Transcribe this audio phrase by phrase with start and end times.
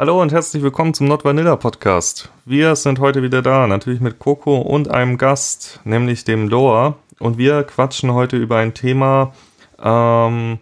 [0.00, 2.30] Hallo und herzlich willkommen zum Not Vanilla Podcast.
[2.44, 6.94] Wir sind heute wieder da, natürlich mit Coco und einem Gast, nämlich dem Loa.
[7.18, 9.32] Und wir quatschen heute über ein Thema,
[9.82, 10.60] ähm,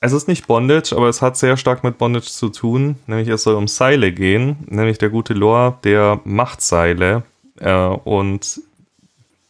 [0.00, 2.96] es ist nicht Bondage, aber es hat sehr stark mit Bondage zu tun.
[3.06, 4.64] Nämlich es soll um Seile gehen.
[4.66, 7.22] Nämlich der gute Loa, der macht Seile.
[7.60, 8.62] Äh, und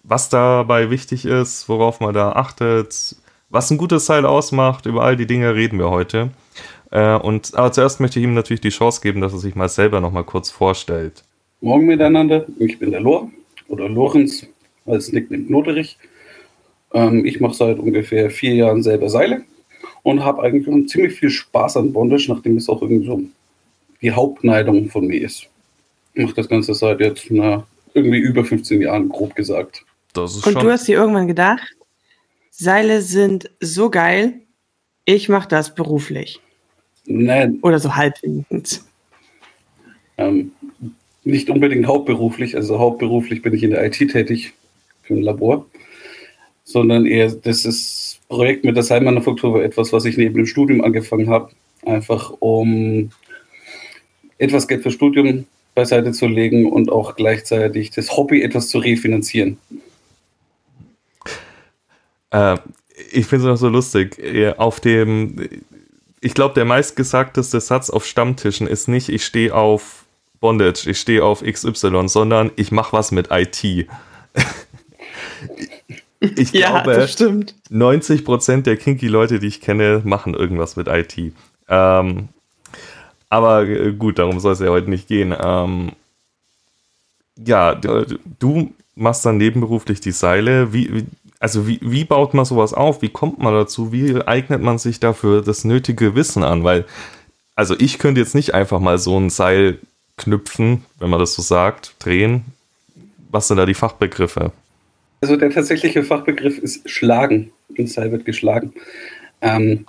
[0.02, 3.14] was dabei wichtig ist, worauf man da achtet,
[3.48, 6.30] was ein gutes Seil ausmacht, über all die Dinge reden wir heute.
[6.90, 9.68] Äh, und, aber zuerst möchte ich ihm natürlich die Chance geben, dass er sich mal
[9.68, 11.24] selber noch mal kurz vorstellt.
[11.60, 13.30] Morgen miteinander, ich bin der Lor
[13.68, 14.46] oder Lorenz
[14.84, 15.98] als Nickname Knoderich.
[16.92, 19.42] Ähm, ich mache seit ungefähr vier Jahren selber Seile
[20.02, 23.20] und habe eigentlich schon ziemlich viel Spaß an Bondage, nachdem es auch irgendwie so
[24.00, 25.48] die Hauptneidung von mir ist.
[26.14, 29.84] Ich mache das Ganze seit jetzt na, irgendwie über 15 Jahren, grob gesagt.
[30.16, 31.66] und du hast dir irgendwann gedacht,
[32.51, 34.40] Seile sind so geil,
[35.04, 36.40] ich mache das beruflich.
[37.07, 37.59] Nein.
[37.62, 38.87] Oder so halbwegs.
[40.18, 40.52] Ähm,
[41.24, 44.54] nicht unbedingt hauptberuflich, also hauptberuflich bin ich in der IT tätig
[45.02, 45.66] für ein Labor,
[46.65, 50.82] sondern eher das ist Projekt mit der Seilmanufaktur war etwas, was ich neben dem Studium
[50.82, 51.51] angefangen habe,
[51.85, 53.10] einfach um
[54.38, 59.59] etwas Geld für Studium beiseite zu legen und auch gleichzeitig das Hobby etwas zu refinanzieren.
[62.30, 62.57] Äh,
[63.13, 64.19] ich finde es noch so lustig.
[64.56, 65.37] Auf dem
[66.27, 70.06] ich glaube, der meistgesagteste Satz auf Stammtischen ist nicht, ich stehe auf
[70.41, 73.62] Bondage, ich stehe auf XY, sondern ich mache was mit IT.
[76.21, 81.16] ich ja, glaube, 90% der kinky Leute, die ich kenne, machen irgendwas mit IT.
[81.69, 82.28] Ähm,
[83.28, 85.32] aber gut, darum soll es ja heute nicht gehen.
[85.41, 85.93] Ähm,
[87.37, 90.72] ja, du machst dann nebenberuflich die Seile.
[90.72, 91.06] Wie, wie,
[91.46, 93.02] also wie, wie baut man sowas auf?
[93.02, 93.92] Wie kommt man dazu?
[93.92, 96.64] Wie eignet man sich dafür das nötige Wissen an?
[96.64, 96.86] Weil,
[97.54, 99.78] also ich könnte jetzt nicht einfach mal so ein Seil
[100.16, 102.46] knüpfen, wenn man das so sagt, drehen.
[103.30, 104.50] Was sind da die Fachbegriffe?
[105.20, 107.52] Also der tatsächliche Fachbegriff ist Schlagen.
[107.78, 108.72] Ein Seil wird geschlagen.
[109.40, 109.86] Ähm,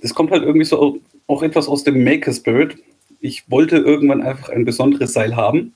[0.00, 2.76] das kommt halt irgendwie so auch etwas aus dem Maker Spirit.
[3.18, 5.74] Ich wollte irgendwann einfach ein besonderes Seil haben.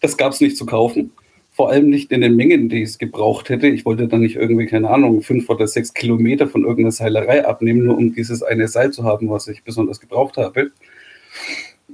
[0.00, 1.10] Das gab es nicht zu kaufen
[1.54, 3.68] vor allem nicht in den Mengen, die ich es gebraucht hätte.
[3.68, 7.84] Ich wollte dann nicht irgendwie, keine Ahnung, fünf oder sechs Kilometer von irgendeiner Seilerei abnehmen,
[7.84, 10.72] nur um dieses eine Seil zu haben, was ich besonders gebraucht habe.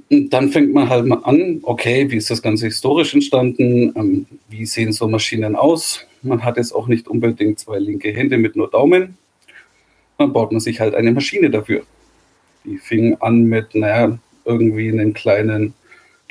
[0.09, 3.93] Und dann fängt man halt mal an, okay, wie ist das Ganze historisch entstanden?
[3.95, 6.07] Ähm, wie sehen so Maschinen aus?
[6.23, 9.15] Man hat jetzt auch nicht unbedingt zwei linke Hände mit nur Daumen.
[10.17, 11.83] Dann baut man sich halt eine Maschine dafür.
[12.65, 15.75] Die fing an mit, naja, irgendwie einen kleinen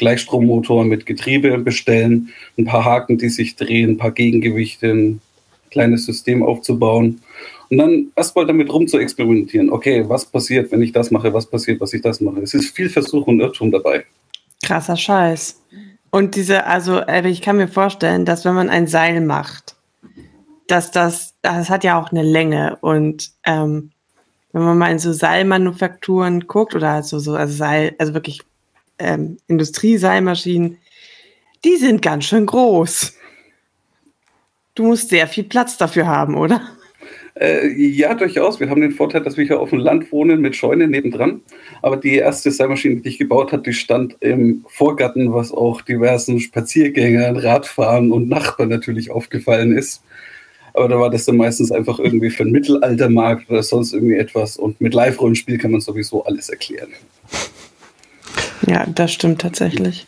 [0.00, 5.20] Gleichstrommotor mit Getriebe bestellen, ein paar Haken, die sich drehen, ein paar Gegengewichte, ein
[5.70, 7.20] kleines System aufzubauen
[7.70, 9.70] und dann erstmal damit rum zu experimentieren.
[9.70, 11.32] Okay, was passiert, wenn ich das mache?
[11.32, 12.40] Was passiert, was ich das mache?
[12.40, 14.04] Es ist viel Versuch und Irrtum dabei.
[14.64, 15.62] Krasser Scheiß.
[16.10, 19.76] Und diese, also ich kann mir vorstellen, dass wenn man ein Seil macht,
[20.66, 23.92] dass das, das hat ja auch eine Länge und ähm,
[24.52, 28.40] wenn man mal in so Seilmanufakturen guckt oder also so, also Seil, also wirklich
[29.00, 30.78] ähm, Industrieseilmaschinen,
[31.64, 33.14] die sind ganz schön groß.
[34.74, 36.62] Du musst sehr viel Platz dafür haben, oder?
[37.34, 38.60] Äh, ja, durchaus.
[38.60, 41.42] Wir haben den Vorteil, dass wir hier auf dem Land wohnen mit Scheune nebendran.
[41.80, 46.40] Aber die erste Seilmaschine, die ich gebaut habe, die stand im Vorgarten, was auch diversen
[46.40, 50.02] Spaziergängern, Radfahren und Nachbarn natürlich aufgefallen ist.
[50.74, 54.56] Aber da war das dann meistens einfach irgendwie für den Mittelaltermarkt oder sonst irgendwie etwas.
[54.56, 56.90] Und mit Live-Rollenspiel kann man sowieso alles erklären.
[58.66, 60.06] Ja, das stimmt tatsächlich.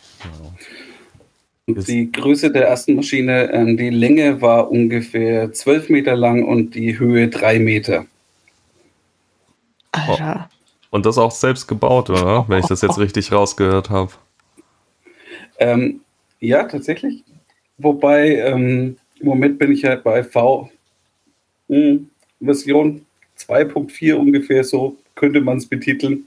[1.67, 6.99] Die Größe der ersten Maschine, ähm, die Länge war ungefähr 12 Meter lang und die
[6.99, 8.07] Höhe 3 Meter.
[9.93, 10.49] Alter.
[10.91, 12.45] Und das auch selbst gebaut, oder?
[12.49, 14.13] Wenn ich das jetzt richtig rausgehört habe.
[15.59, 16.01] Ähm,
[16.41, 17.23] ja, tatsächlich.
[17.79, 20.71] Wobei, ähm, im Moment bin ich ja bei V
[21.69, 22.11] hm,
[22.41, 23.07] Version
[23.39, 26.27] 2.4 ungefähr, so könnte man es betiteln.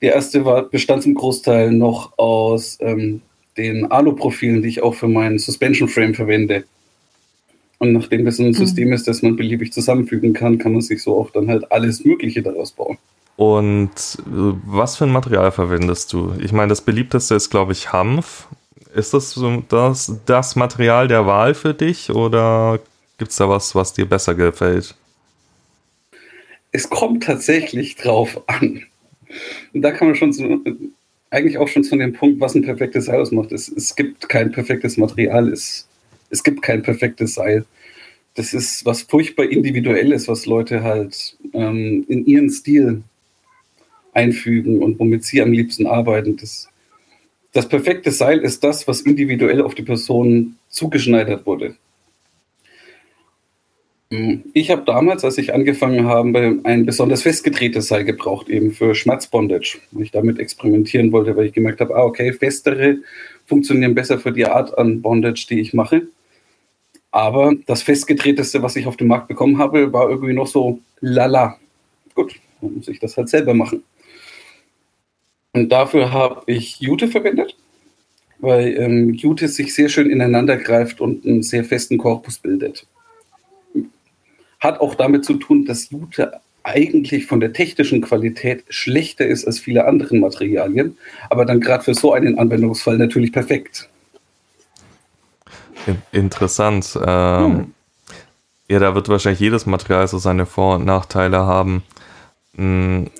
[0.00, 3.20] Die erste war, bestand zum Großteil noch aus ähm,
[3.56, 6.64] den Alu-Profilen, die ich auch für meinen Suspension Frame verwende.
[7.78, 8.54] Und nachdem das ein mhm.
[8.54, 12.04] System ist, das man beliebig zusammenfügen kann, kann man sich so auch dann halt alles
[12.04, 12.98] Mögliche daraus bauen.
[13.36, 13.90] Und
[14.26, 16.34] äh, was für ein Material verwendest du?
[16.40, 18.48] Ich meine, das beliebteste ist, glaube ich, Hanf.
[18.94, 22.80] Ist das das, das Material der Wahl für dich oder
[23.18, 24.96] gibt es da was, was dir besser gefällt?
[26.72, 28.82] Es kommt tatsächlich drauf an.
[29.72, 30.60] Und da kann man schon so,
[31.30, 33.52] eigentlich auch schon zu dem Punkt, was ein perfektes Seil ausmacht.
[33.52, 35.86] Es, es gibt kein perfektes Material, es,
[36.30, 37.64] es gibt kein perfektes Seil.
[38.34, 43.02] Das ist was furchtbar Individuelles, was Leute halt ähm, in ihren Stil
[44.12, 46.36] einfügen und womit Sie am liebsten arbeiten.
[46.36, 46.68] Das,
[47.52, 51.76] das perfekte Seil ist das, was individuell auf die Person zugeschneidert wurde.
[54.10, 59.78] Ich habe damals, als ich angefangen habe, ein besonders festgedrehtes Seil gebraucht, eben für Schmerzbondage.
[59.92, 62.98] Und ich damit experimentieren wollte, weil ich gemerkt habe, ah, okay, festere
[63.44, 66.08] funktionieren besser für die Art an Bondage, die ich mache.
[67.10, 71.58] Aber das festgedrehteste, was ich auf dem Markt bekommen habe, war irgendwie noch so lala.
[72.14, 73.82] Gut, dann muss ich das halt selber machen.
[75.52, 77.56] Und dafür habe ich Jute verwendet,
[78.38, 82.86] weil ähm, Jute sich sehr schön ineinander greift und einen sehr festen Korpus bildet.
[84.60, 89.58] Hat auch damit zu tun, dass Jute eigentlich von der technischen Qualität schlechter ist als
[89.58, 90.98] viele andere Materialien,
[91.30, 93.88] aber dann gerade für so einen Anwendungsfall natürlich perfekt.
[96.12, 96.98] Interessant.
[97.06, 97.74] Ähm, hm.
[98.68, 101.82] Ja, da wird wahrscheinlich jedes Material so seine Vor- und Nachteile haben.
[102.56, 103.10] Hm,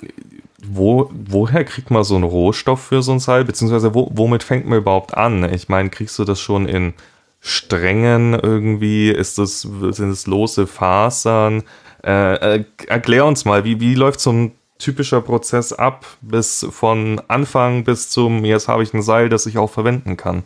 [0.62, 3.44] wo, woher kriegt man so einen Rohstoff für so ein Seil?
[3.44, 5.50] Beziehungsweise wo, womit fängt man überhaupt an?
[5.52, 6.93] Ich meine, kriegst du das schon in
[7.40, 9.11] Strängen irgendwie?
[9.11, 11.62] Ist das, sind es lose Fasern?
[12.05, 17.20] Äh, äh, erklär uns mal, wie, wie läuft so ein typischer Prozess ab, bis von
[17.29, 20.44] Anfang bis zum, jetzt habe ich ein Seil, das ich auch verwenden kann?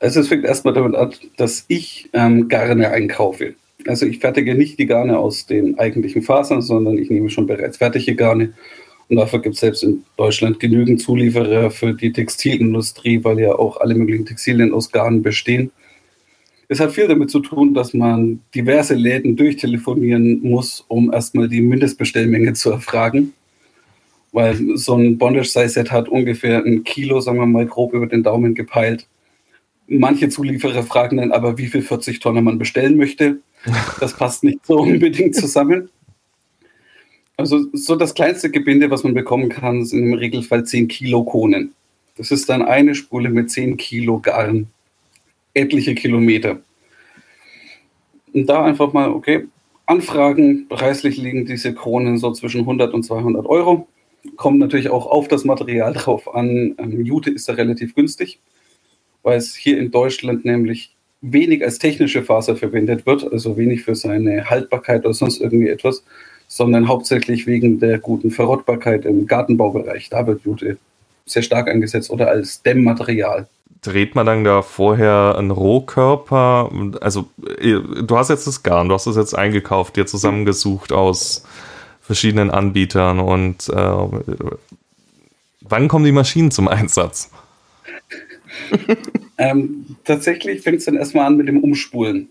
[0.00, 3.54] Also es fängt erstmal damit an, dass ich ähm, Garne einkaufe.
[3.86, 7.78] Also ich fertige nicht die Garne aus den eigentlichen Fasern, sondern ich nehme schon bereits
[7.78, 8.52] fertige Garne.
[9.08, 13.80] Und dafür gibt es selbst in Deutschland genügend Zulieferer für die Textilindustrie, weil ja auch
[13.80, 15.70] alle möglichen Textilien aus Garnen bestehen.
[16.70, 21.62] Es hat viel damit zu tun, dass man diverse Läden durchtelefonieren muss, um erstmal die
[21.62, 23.32] Mindestbestellmenge zu erfragen.
[24.32, 28.54] Weil so ein Bondage-Size-Set hat ungefähr ein Kilo, sagen wir mal grob über den Daumen
[28.54, 29.06] gepeilt.
[29.86, 33.38] Manche Zulieferer fragen dann aber, wie viel 40 Tonnen man bestellen möchte.
[33.98, 35.88] Das passt nicht so unbedingt zusammen.
[37.38, 41.72] Also so das kleinste Gebinde, was man bekommen kann, sind im Regelfall 10 Kilo Kohlen.
[42.16, 44.66] Das ist dann eine Spule mit 10 Kilo Garn.
[45.54, 46.60] Etliche Kilometer.
[48.34, 49.48] Und da einfach mal, okay,
[49.86, 50.68] anfragen.
[50.68, 53.88] Preislich liegen diese Kronen so zwischen 100 und 200 Euro.
[54.36, 56.74] Kommt natürlich auch auf das Material drauf an.
[56.76, 58.40] Ähm, Jute ist da relativ günstig
[59.22, 63.94] weil es hier in Deutschland nämlich wenig als technische Faser verwendet wird, also wenig für
[63.94, 66.04] seine Haltbarkeit oder sonst irgendwie etwas,
[66.48, 70.08] sondern hauptsächlich wegen der guten Verrottbarkeit im Gartenbaubereich.
[70.08, 70.78] Da wird Jute
[71.26, 73.46] sehr stark eingesetzt oder als Dämmmaterial.
[73.82, 76.70] Dreht man dann da vorher einen Rohkörper?
[77.00, 81.44] Also, du hast jetzt das Garn, du hast es jetzt eingekauft, dir zusammengesucht aus
[82.00, 84.52] verschiedenen Anbietern und äh,
[85.60, 87.30] wann kommen die Maschinen zum Einsatz?
[89.38, 92.30] ähm, tatsächlich fängt es dann erstmal an mit dem Umspulen.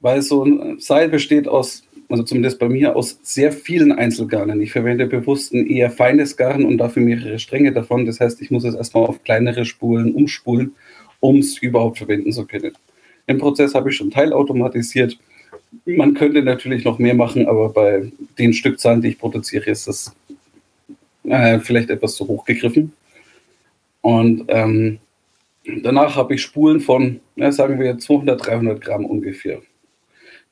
[0.00, 4.60] Weil so ein Seil besteht aus, also zumindest bei mir, aus sehr vielen Einzelgarnen.
[4.60, 8.06] Ich verwende bewusst ein eher feines Garn und dafür mehrere Stränge davon.
[8.06, 10.74] Das heißt, ich muss es erstmal auf kleinere Spulen umspulen,
[11.20, 12.72] um es überhaupt verwenden zu können.
[13.26, 15.18] Im Prozess habe ich schon teilautomatisiert.
[15.84, 20.14] Man könnte natürlich noch mehr machen, aber bei den Stückzahlen, die ich produziere, ist das
[21.24, 22.92] äh, vielleicht etwas zu hoch gegriffen.
[24.00, 24.98] Und ähm,
[25.82, 29.60] Danach habe ich Spulen von, ja, sagen wir, 200, 300 Gramm ungefähr.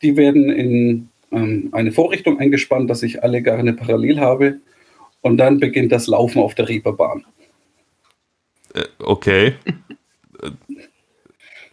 [0.03, 4.61] Die werden in ähm, eine Vorrichtung eingespannt, dass ich alle Garne parallel habe.
[5.21, 7.25] Und dann beginnt das Laufen auf der Reeperbahn.
[8.75, 9.55] Äh, okay.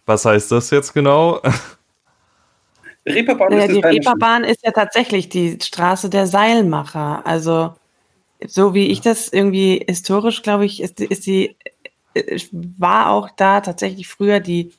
[0.06, 1.40] Was heißt das jetzt genau?
[3.06, 7.26] Reeperbahn naja, ist die Reeperbahn ist ja tatsächlich die Straße der Seilmacher.
[7.26, 7.74] Also
[8.46, 11.56] so wie ich das irgendwie historisch, glaube ich, ist, ist die
[12.14, 14.72] war auch da tatsächlich früher die,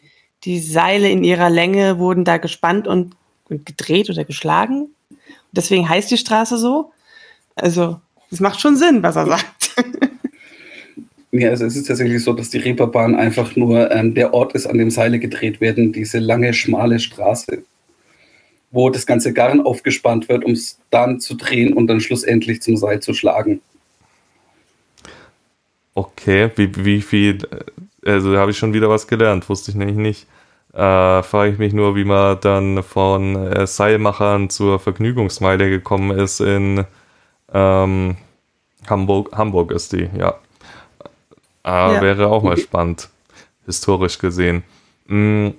[0.44, 3.16] die Seile in ihrer Länge wurden da gespannt und
[3.50, 4.90] gedreht oder geschlagen.
[5.10, 5.20] Und
[5.52, 6.92] deswegen heißt die Straße so.
[7.56, 8.00] Also,
[8.32, 9.76] es macht schon Sinn, was er sagt.
[11.38, 14.68] Ja, also es ist tatsächlich so, dass die Reeperbahn einfach nur ähm, der Ort ist,
[14.68, 17.62] an dem Seile gedreht werden, diese lange, schmale Straße,
[18.72, 22.78] wo das ganze Garn aufgespannt wird, um es dann zu drehen und dann schlussendlich zum
[22.78, 23.60] Seil zu schlagen.
[25.94, 27.40] Okay, wie, wie viel,
[28.06, 30.28] also da habe ich schon wieder was gelernt, wusste ich nämlich nicht.
[30.76, 36.42] Äh, frage ich mich nur, wie man dann von äh, Seilmachern zur Vergnügungsmeile gekommen ist
[36.42, 36.84] in
[37.54, 38.18] ähm,
[38.86, 39.32] Hamburg.
[39.32, 40.38] Hamburg ist die, ja.
[41.64, 42.02] Äh, ja.
[42.02, 43.10] Wäre auch mal spannend,
[43.66, 44.64] historisch gesehen.
[45.08, 45.54] Hm,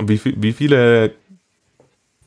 [0.00, 1.12] wie, wie viele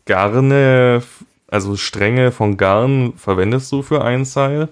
[0.06, 1.02] Garne,
[1.48, 4.70] also Stränge von Garn verwendest du für ein Seil?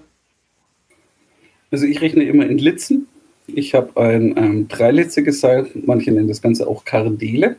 [1.72, 3.08] Also ich rechne immer in Litzen.
[3.46, 7.56] Ich habe ein ähm, dreilitziges Seil, manche nennen das Ganze auch Kardele.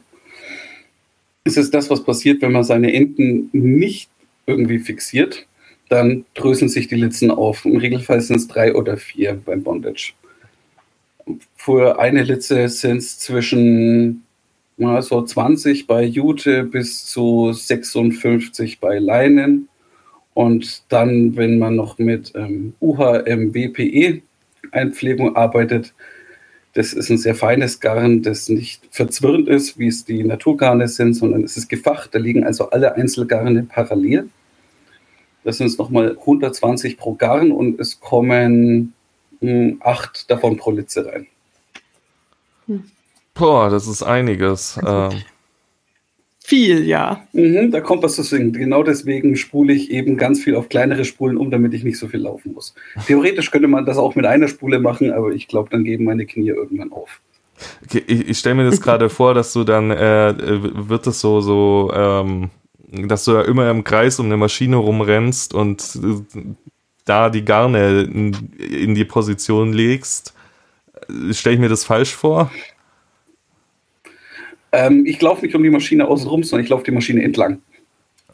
[1.44, 4.10] Es ist das, was passiert, wenn man seine Enden nicht
[4.46, 5.46] irgendwie fixiert.
[5.89, 7.63] dann dröseln sich die Litzen auf.
[7.63, 10.13] Im Regelfall sind es drei oder vier beim Bondage.
[11.56, 14.24] Für eine Litze sind es zwischen
[14.77, 19.70] ja, so 20 bei Jute bis zu 56 bei Leinen.
[20.34, 24.22] Und dann, wenn man noch mit ähm, UHMWPE
[24.71, 25.93] Einpflegung arbeitet,
[26.74, 31.15] das ist ein sehr feines Garn, das nicht verzwirnt ist, wie es die Naturgarne sind,
[31.15, 32.13] sondern es ist gefacht.
[32.13, 34.29] Da liegen also alle Einzelgarne parallel.
[35.43, 38.93] Das sind nochmal 120 pro Garn und es kommen
[39.39, 41.27] mh, hm, acht davon pro Litze rein.
[43.33, 44.79] Boah, das ist einiges.
[44.86, 45.24] Ähm.
[46.48, 47.27] Viel, ja.
[47.34, 48.54] Mhm, da kommt was zu singen.
[48.54, 52.08] Genau deswegen spule ich eben ganz viel auf kleinere Spulen um, damit ich nicht so
[52.08, 52.74] viel laufen muss.
[53.06, 56.25] Theoretisch könnte man das auch mit einer Spule machen, aber ich glaube, dann geben meine
[56.25, 57.20] Knie irgendwann auf.
[57.84, 60.36] Okay, ich, ich stelle mir das gerade vor, dass du dann, äh,
[60.88, 62.50] wird es so, so, ähm,
[63.10, 66.39] dass du ja immer im Kreis um eine Maschine rumrennst und äh,
[67.04, 70.34] da die Garne in, in die Position legst.
[71.32, 72.50] Stelle ich mir das falsch vor?
[74.71, 77.59] Ähm, ich laufe nicht um die Maschine außenrum, sondern ich laufe die Maschine entlang.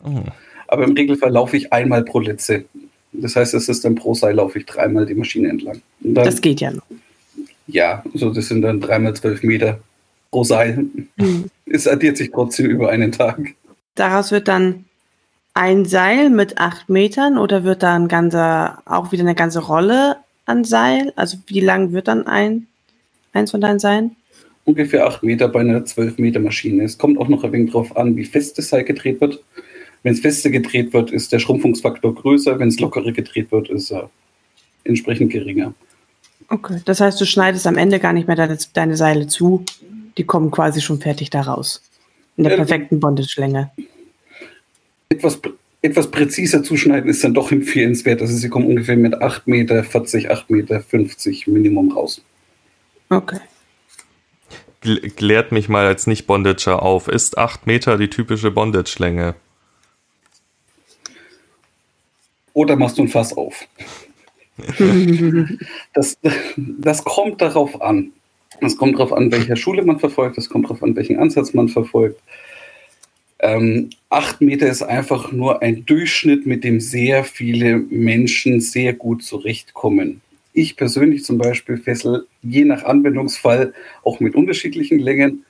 [0.04, 0.24] Oh.
[0.68, 2.66] Aber im Regelfall laufe ich einmal pro Litze.
[3.12, 5.82] Das heißt, es ist dann pro Seil laufe ich dreimal die Maschine entlang.
[6.00, 6.84] Dann, das geht ja noch.
[7.68, 9.80] Ja, also das sind dann dreimal zwölf Meter
[10.32, 10.86] pro Seil.
[11.18, 11.46] Mhm.
[11.66, 13.40] Es addiert sich trotzdem über einen Tag.
[13.96, 14.86] Daraus wird dann
[15.56, 20.18] ein Seil mit acht Metern oder wird da ein ganzer, auch wieder eine ganze Rolle
[20.46, 21.14] an Seil?
[21.16, 22.68] Also wie lang wird dann ein,
[23.32, 24.16] eins von deinen Seilen?
[24.66, 26.84] Ungefähr 8 Meter bei einer 12 Meter Maschine.
[26.84, 29.44] Es kommt auch noch ein wenig darauf an, wie fest das Seil gedreht wird.
[30.04, 32.60] Wenn es feste gedreht wird, ist der Schrumpfungsfaktor größer.
[32.60, 34.10] Wenn es lockere gedreht wird, ist er
[34.84, 35.74] entsprechend geringer.
[36.50, 39.64] Okay, das heißt, du schneidest am Ende gar nicht mehr deine, deine Seile zu.
[40.18, 41.82] Die kommen quasi schon fertig da raus.
[42.36, 43.72] In der perfekten Bondage-Länge.
[45.10, 45.40] Etwas,
[45.82, 48.22] etwas präziser zuschneiden ist dann doch empfehlenswert.
[48.22, 52.22] Also sie kommen ungefähr mit 8 Meter 40, 8 Meter 50 Minimum raus.
[53.10, 53.40] Okay
[54.84, 57.08] klärt mich mal als Nicht-Bondager auf.
[57.08, 59.36] Ist 8 Meter die typische Bondage-Länge?
[62.54, 63.68] Oder machst du ein Fass auf?
[65.94, 66.18] das,
[66.58, 68.12] das kommt darauf an.
[68.62, 70.38] Es kommt darauf an, welcher Schule man verfolgt.
[70.38, 72.22] Es kommt darauf an, welchen Ansatz man verfolgt.
[73.40, 79.24] Ähm, acht Meter ist einfach nur ein Durchschnitt, mit dem sehr viele Menschen sehr gut
[79.24, 80.22] zurechtkommen.
[80.54, 85.46] Ich persönlich zum Beispiel fessel je nach Anwendungsfall auch mit unterschiedlichen Längen.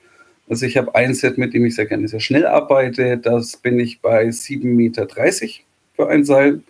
[0.48, 3.18] Also ich habe ein Set, mit dem ich sehr gerne sehr schnell arbeite.
[3.18, 5.06] Das bin ich bei 7,30 Meter
[5.94, 6.62] für ein Seil.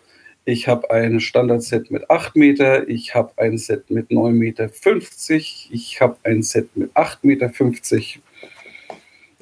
[0.45, 2.89] Ich habe ein Standardset mit 8 Meter.
[2.89, 4.71] Ich habe ein Set mit 9,50 Meter.
[5.71, 7.51] Ich habe ein Set mit 8,50 Meter.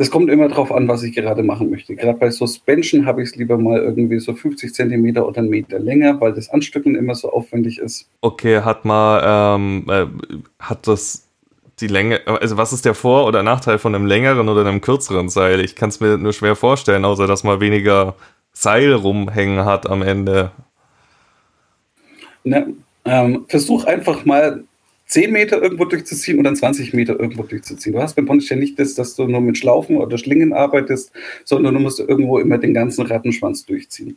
[0.03, 1.95] Das kommt immer darauf an, was ich gerade machen möchte.
[1.95, 5.79] Gerade bei Suspension habe ich es lieber mal irgendwie so 50 Zentimeter oder einen Meter
[5.79, 8.09] länger, weil das Anstücken immer so aufwendig ist.
[8.21, 10.07] Okay, hat mal, ähm, äh,
[10.59, 11.29] hat das
[11.79, 15.29] die Länge, also was ist der Vor- oder Nachteil von einem längeren oder einem kürzeren
[15.29, 15.61] Seil?
[15.61, 18.17] Ich kann es mir nur schwer vorstellen, außer dass man weniger
[18.53, 20.51] Seil rumhängen hat am Ende.
[22.43, 22.67] Na,
[23.05, 24.65] ähm, versuch einfach mal
[25.13, 27.95] 10 Meter irgendwo durchzuziehen und dann 20 Meter irgendwo durchzuziehen.
[27.95, 31.13] Du hast beim Bondage ja nicht das, dass du nur mit Schlaufen oder Schlingen arbeitest,
[31.45, 34.17] sondern du musst irgendwo immer den ganzen Rattenschwanz durchziehen.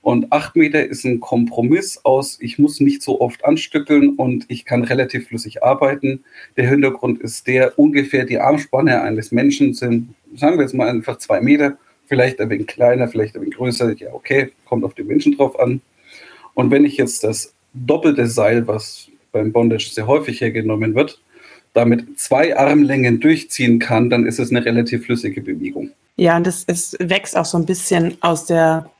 [0.00, 4.64] Und 8 Meter ist ein Kompromiss aus, ich muss nicht so oft anstückeln und ich
[4.64, 6.24] kann relativ flüssig arbeiten.
[6.56, 11.18] Der Hintergrund ist der, ungefähr die Armspanne eines Menschen sind, sagen wir jetzt mal einfach
[11.18, 15.08] 2 Meter, vielleicht ein wenig kleiner, vielleicht ein wenig größer, ja okay, kommt auf den
[15.08, 15.82] Menschen drauf an.
[16.54, 21.20] Und wenn ich jetzt das doppelte Seil, was beim Bondage sehr häufig hergenommen wird,
[21.72, 25.90] damit zwei Armlängen durchziehen kann, dann ist es eine relativ flüssige Bewegung.
[26.16, 28.90] Ja, und das es wächst auch so ein bisschen aus der,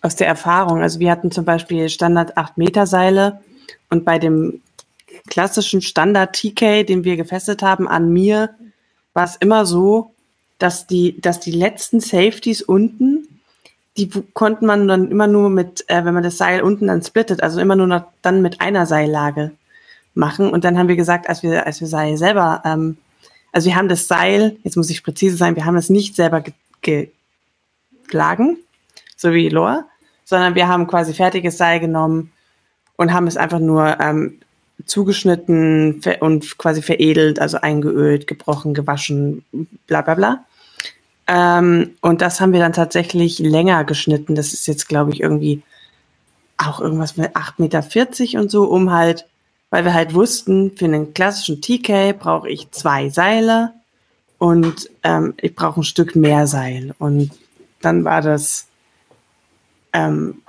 [0.00, 0.80] aus der Erfahrung.
[0.80, 3.40] Also wir hatten zum Beispiel Standard 8 Meter Seile
[3.90, 4.62] und bei dem
[5.28, 8.50] klassischen Standard TK, den wir gefesselt haben, an mir,
[9.12, 10.12] war es immer so,
[10.58, 13.28] dass die, dass die letzten Safeties unten
[13.96, 17.42] die konnten man dann immer nur mit, äh, wenn man das Seil unten dann splittet,
[17.42, 19.52] also immer nur noch dann mit einer Seillage
[20.14, 20.50] machen.
[20.50, 22.96] Und dann haben wir gesagt, als wir, als wir Seil selber, ähm,
[23.52, 26.42] also wir haben das Seil, jetzt muss ich präzise sein, wir haben es nicht selber
[26.80, 28.56] geschlagen,
[29.16, 29.84] so wie Lor,
[30.24, 32.32] sondern wir haben quasi fertiges Seil genommen
[32.96, 34.40] und haben es einfach nur ähm,
[34.86, 39.44] zugeschnitten und quasi veredelt, also eingeölt, gebrochen, gewaschen,
[39.86, 40.44] bla bla bla.
[41.26, 44.34] Ähm, und das haben wir dann tatsächlich länger geschnitten.
[44.34, 45.62] Das ist jetzt, glaube ich, irgendwie
[46.58, 49.26] auch irgendwas mit 8,40 Meter und so, um halt,
[49.70, 53.72] weil wir halt wussten, für einen klassischen TK brauche ich zwei Seile
[54.38, 56.94] und ähm, ich brauche ein Stück mehr Seil.
[56.98, 57.30] Und
[57.80, 58.66] dann war das,
[59.92, 60.42] ähm,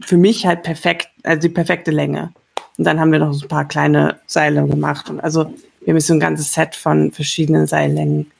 [0.00, 2.32] für mich halt perfekt, also die perfekte Länge.
[2.76, 5.10] Und dann haben wir noch so ein paar kleine Seile gemacht.
[5.10, 8.30] Und also wir haben so ein ganzes Set von verschiedenen Seillängen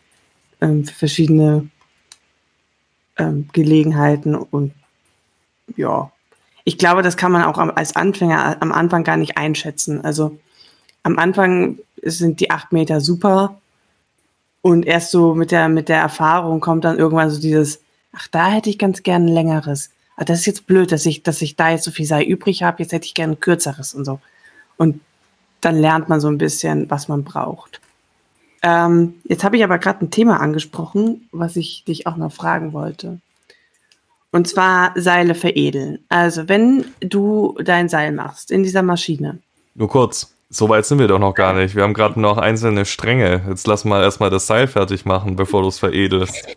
[0.61, 1.69] ähm, für verschiedene
[3.17, 4.35] ähm, Gelegenheiten.
[4.35, 4.73] Und
[5.77, 6.11] ja,
[6.65, 10.05] ich glaube, das kann man auch als Anfänger am Anfang gar nicht einschätzen.
[10.05, 10.39] Also
[11.03, 13.61] am Anfang sind die acht Meter super.
[14.61, 17.81] Und erst so mit der, mit der Erfahrung kommt dann irgendwann so dieses,
[18.13, 21.23] ach, da hätte ich ganz gern ein längeres ah, das ist jetzt blöd, dass ich,
[21.23, 23.95] dass ich da jetzt so viel Sei übrig habe, jetzt hätte ich gerne ein kürzeres
[23.95, 24.21] und so.
[24.77, 25.01] Und
[25.61, 27.81] dann lernt man so ein bisschen, was man braucht.
[28.63, 32.73] Ähm, jetzt habe ich aber gerade ein Thema angesprochen, was ich dich auch noch fragen
[32.73, 33.21] wollte.
[34.31, 36.01] Und zwar Seile veredeln.
[36.09, 39.39] Also wenn du dein Seil machst in dieser Maschine.
[39.75, 41.75] Nur kurz, so weit sind wir doch noch gar nicht.
[41.75, 43.43] Wir haben gerade noch einzelne Stränge.
[43.49, 46.57] Jetzt lass mal erstmal das Seil fertig machen, bevor du es veredelst.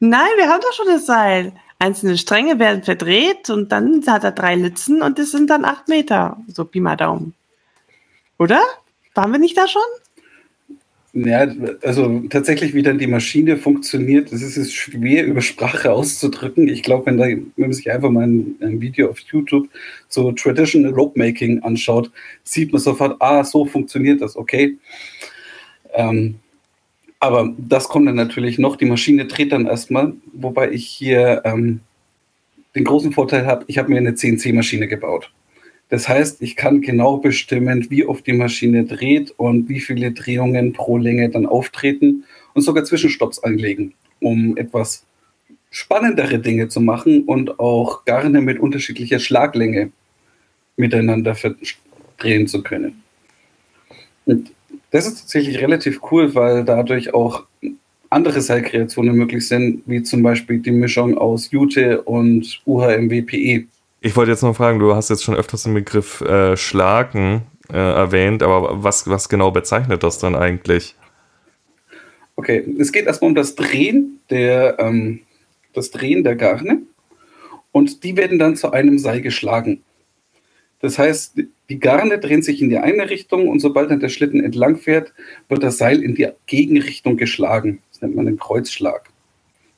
[0.00, 4.32] Nein, wir haben doch schon das Seil einzelne Stränge werden verdreht und dann hat er
[4.32, 6.36] drei Litzen und es sind dann acht Meter.
[6.46, 7.34] So Pi mal Daumen.
[8.38, 8.60] Oder?
[9.14, 9.82] Waren wir nicht da schon?
[11.12, 11.44] Ja,
[11.82, 16.68] also tatsächlich, wie dann die Maschine funktioniert, das ist schwer über Sprache auszudrücken.
[16.68, 19.68] Ich glaube, wenn, wenn man sich einfach mal ein, ein, Video auf YouTube
[20.08, 22.12] so Traditional Rope Making anschaut,
[22.44, 24.78] sieht man sofort, ah, so funktioniert das, okay.
[25.94, 26.36] Ähm,
[27.18, 28.76] aber das kommt dann natürlich noch.
[28.76, 31.80] Die Maschine dreht dann erstmal, wobei ich hier ähm,
[32.76, 35.32] den großen Vorteil habe, ich habe mir eine CNC-Maschine gebaut.
[35.90, 40.72] Das heißt, ich kann genau bestimmen, wie oft die Maschine dreht und wie viele Drehungen
[40.72, 45.04] pro Länge dann auftreten und sogar Zwischenstopps anlegen, um etwas
[45.70, 49.90] spannendere Dinge zu machen und auch Garne mit unterschiedlicher Schlaglänge
[50.76, 51.36] miteinander
[52.18, 53.02] drehen zu können.
[54.26, 54.52] Und
[54.92, 57.46] das ist tatsächlich relativ cool, weil dadurch auch
[58.10, 63.66] andere Seilkreationen möglich sind, wie zum Beispiel die Mischung aus Jute und UHMWPE.
[64.02, 67.76] Ich wollte jetzt noch fragen, du hast jetzt schon öfters den Begriff äh, Schlagen äh,
[67.76, 70.94] erwähnt, aber was, was genau bezeichnet das dann eigentlich?
[72.36, 75.20] Okay, es geht erstmal um das Drehen der, ähm,
[75.74, 76.80] das Drehen der Garne
[77.72, 79.82] und die werden dann zu einem Seil geschlagen.
[80.80, 84.42] Das heißt, die Garne drehen sich in die eine Richtung und sobald dann der Schlitten
[84.42, 85.12] entlang fährt,
[85.50, 87.82] wird das Seil in die Gegenrichtung geschlagen.
[87.92, 89.09] Das nennt man den Kreuzschlag.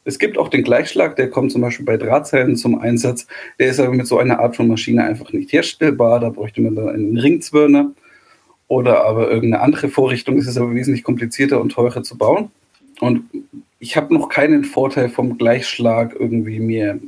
[0.05, 3.27] Es gibt auch den Gleichschlag, der kommt zum Beispiel bei Drahtseilen zum Einsatz.
[3.59, 6.19] Der ist aber mit so einer Art von Maschine einfach nicht herstellbar.
[6.19, 7.93] Da bräuchte man dann einen Ringzwirner
[8.67, 10.38] oder aber irgendeine andere Vorrichtung.
[10.38, 12.51] Es ist aber wesentlich komplizierter und teurer zu bauen.
[13.01, 13.25] Und
[13.79, 17.01] ich habe noch keinen Vorteil vom Gleichschlag irgendwie mir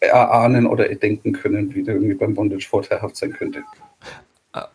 [0.00, 3.62] erahnen oder erdenken können, wie der irgendwie beim Bondage vorteilhaft sein könnte.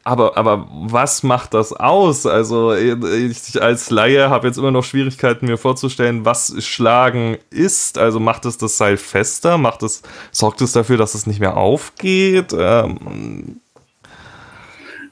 [0.04, 2.26] Aber, aber was macht das aus?
[2.26, 8.00] Also ich als Laie habe jetzt immer noch Schwierigkeiten, mir vorzustellen, was Schlagen ist.
[8.00, 9.60] Also macht es das Seil fester?
[9.60, 12.56] Macht es, sorgt es dafür, dass es nicht mehr aufgeht?
[12.58, 13.60] Ähm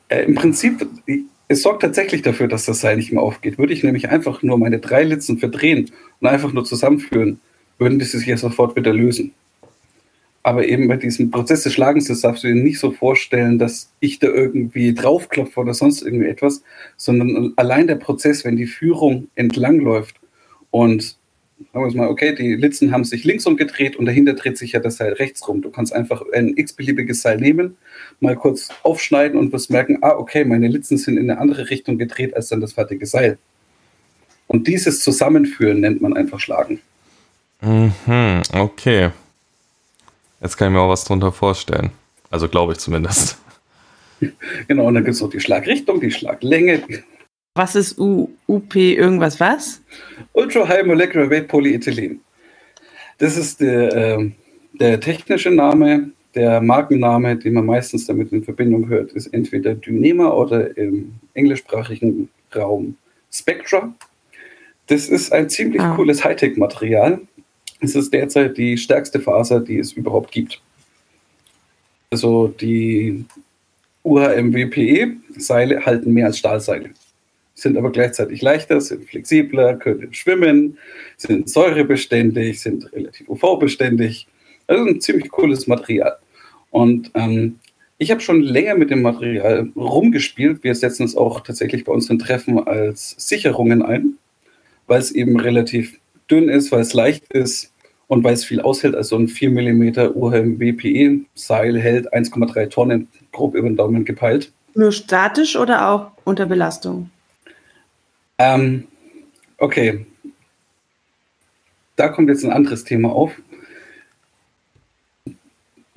[0.10, 0.88] äh, Im Prinzip,
[1.48, 3.60] es sorgt tatsächlich dafür, dass das Seil nicht mehr aufgeht.
[3.60, 7.40] Würde ich nämlich einfach nur meine drei Litzen verdrehen und einfach nur zusammenführen,
[7.78, 9.32] würden die sich ja sofort wieder lösen.
[10.46, 13.90] Aber eben bei diesem Prozess des Schlagens, das darfst du dir nicht so vorstellen, dass
[14.00, 16.62] ich da irgendwie draufklopfe oder sonst irgendwie etwas,
[16.98, 20.18] sondern allein der Prozess, wenn die Führung entlangläuft
[20.70, 21.18] und
[21.74, 24.80] sagen wir mal, okay, die Litzen haben sich links umgedreht und dahinter dreht sich ja
[24.80, 25.64] das Seil rechts rum.
[25.64, 27.76] Du kannst einfach ein x-beliebiges Seil nehmen,
[28.20, 31.98] mal kurz aufschneiden und wirst merken, ah, okay, meine Litzen sind in eine andere Richtung
[31.98, 33.40] gedreht als dann das fertige Seil.
[34.46, 36.82] Und dieses Zusammenführen nennt man einfach Schlagen.
[37.62, 39.10] Mhm, okay.
[40.42, 41.92] Jetzt kann ich mir auch was drunter vorstellen.
[42.30, 43.38] Also glaube ich zumindest.
[44.70, 46.82] Genau, und dann gibt es noch die Schlagrichtung, die Schlaglänge.
[47.54, 49.82] Was ist U UP irgendwas was?
[50.32, 52.22] Ultra High Molecular Weight Polyethylen.
[53.18, 54.32] Das ist der, äh,
[54.74, 60.32] der technische Name, der Markenname, den man meistens damit in Verbindung hört, ist entweder Dynema
[60.32, 62.96] oder im englischsprachigen Raum
[63.32, 63.94] Spectra.
[64.88, 65.96] Das ist ein ziemlich ah.
[65.96, 67.22] cooles Hightech-Material,
[67.82, 70.62] es ist derzeit die stärkste Faser, die es überhaupt gibt.
[72.12, 73.26] Also die
[74.04, 76.92] UHMWPE-Seile halten mehr als Stahlseile,
[77.56, 80.78] sind aber gleichzeitig leichter, sind flexibler, können schwimmen,
[81.18, 84.28] sind säurebeständig, sind relativ UV-beständig.
[84.68, 86.18] Also ein ziemlich cooles Material.
[86.72, 87.60] Und ähm,
[87.98, 90.64] ich habe schon länger mit dem Material rumgespielt.
[90.64, 94.18] Wir setzen es auch tatsächlich bei unseren Treffen als Sicherungen ein,
[94.88, 97.72] weil es eben relativ dünn ist, weil es leicht ist
[98.08, 98.96] und weil es viel aushält.
[98.96, 104.52] Also ein 4 mm UHM WPE-Seil hält 1,3 Tonnen, grob über den Daumen gepeilt.
[104.74, 107.10] Nur statisch oder auch unter Belastung?
[108.38, 108.88] Ähm,
[109.58, 110.06] okay.
[111.96, 113.32] Da kommt jetzt ein anderes Thema auf.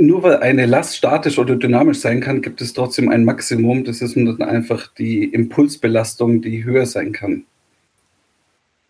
[0.01, 3.83] nur weil eine Last statisch oder dynamisch sein kann, gibt es trotzdem ein Maximum.
[3.83, 7.45] Das ist dann einfach die Impulsbelastung, die höher sein kann.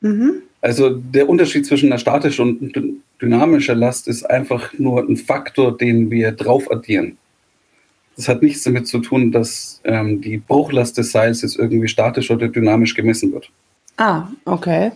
[0.00, 0.42] Mhm.
[0.60, 6.10] Also der Unterschied zwischen einer statischen und dynamischer Last ist einfach nur ein Faktor, den
[6.10, 7.16] wir drauf addieren.
[8.16, 12.30] Das hat nichts damit zu tun, dass ähm, die Bruchlast des Seils jetzt irgendwie statisch
[12.32, 13.50] oder dynamisch gemessen wird.
[13.96, 14.90] Ah, okay.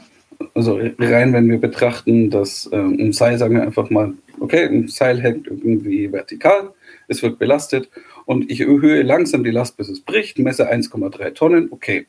[0.54, 4.88] Also rein, wenn wir betrachten, dass ähm, ein Seil, sagen wir einfach mal, okay, ein
[4.88, 6.70] Seil hängt irgendwie vertikal,
[7.06, 7.88] es wird belastet
[8.24, 12.06] und ich erhöhe langsam die Last, bis es bricht, messe 1,3 Tonnen, okay.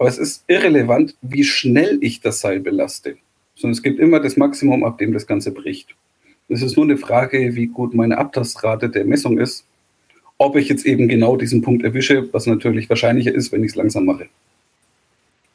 [0.00, 3.18] Aber es ist irrelevant, wie schnell ich das Seil belaste,
[3.54, 5.94] sondern es gibt immer das Maximum, ab dem das Ganze bricht.
[6.48, 9.66] Es ist nur eine Frage, wie gut meine Abtastrate der Messung ist,
[10.38, 13.76] ob ich jetzt eben genau diesen Punkt erwische, was natürlich wahrscheinlicher ist, wenn ich es
[13.76, 14.30] langsam mache.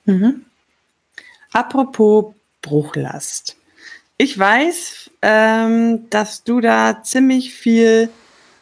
[0.05, 0.45] Mhm.
[1.51, 3.57] Apropos Bruchlast.
[4.19, 8.09] Ich weiß, ähm, dass du da ziemlich viel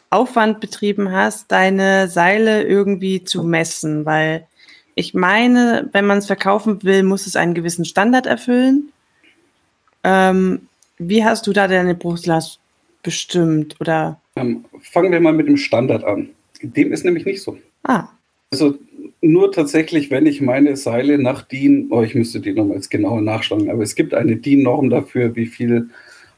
[0.08, 4.46] Aufwand betrieben hast, deine Seile irgendwie zu messen, weil
[4.94, 8.92] ich meine, wenn man es verkaufen will, muss es einen gewissen Standard erfüllen.
[10.04, 12.60] Ähm, wie hast du da deine Bruchlast
[13.02, 13.76] bestimmt?
[13.80, 14.20] Oder?
[14.36, 16.30] Ähm, fangen wir mal mit dem Standard an.
[16.62, 17.58] Dem ist nämlich nicht so.
[17.82, 18.08] Ah.
[18.52, 18.78] Also
[19.20, 23.70] nur tatsächlich, wenn ich meine Seile nach DIN, oh, ich müsste die nochmals genauer nachschlagen,
[23.70, 25.88] aber es gibt eine DIN-Norm dafür, wie viel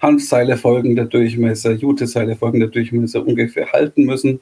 [0.00, 4.40] Hanfseile folgender Durchmesser, Jute-Seile folgender Durchmesser ungefähr halten müssen,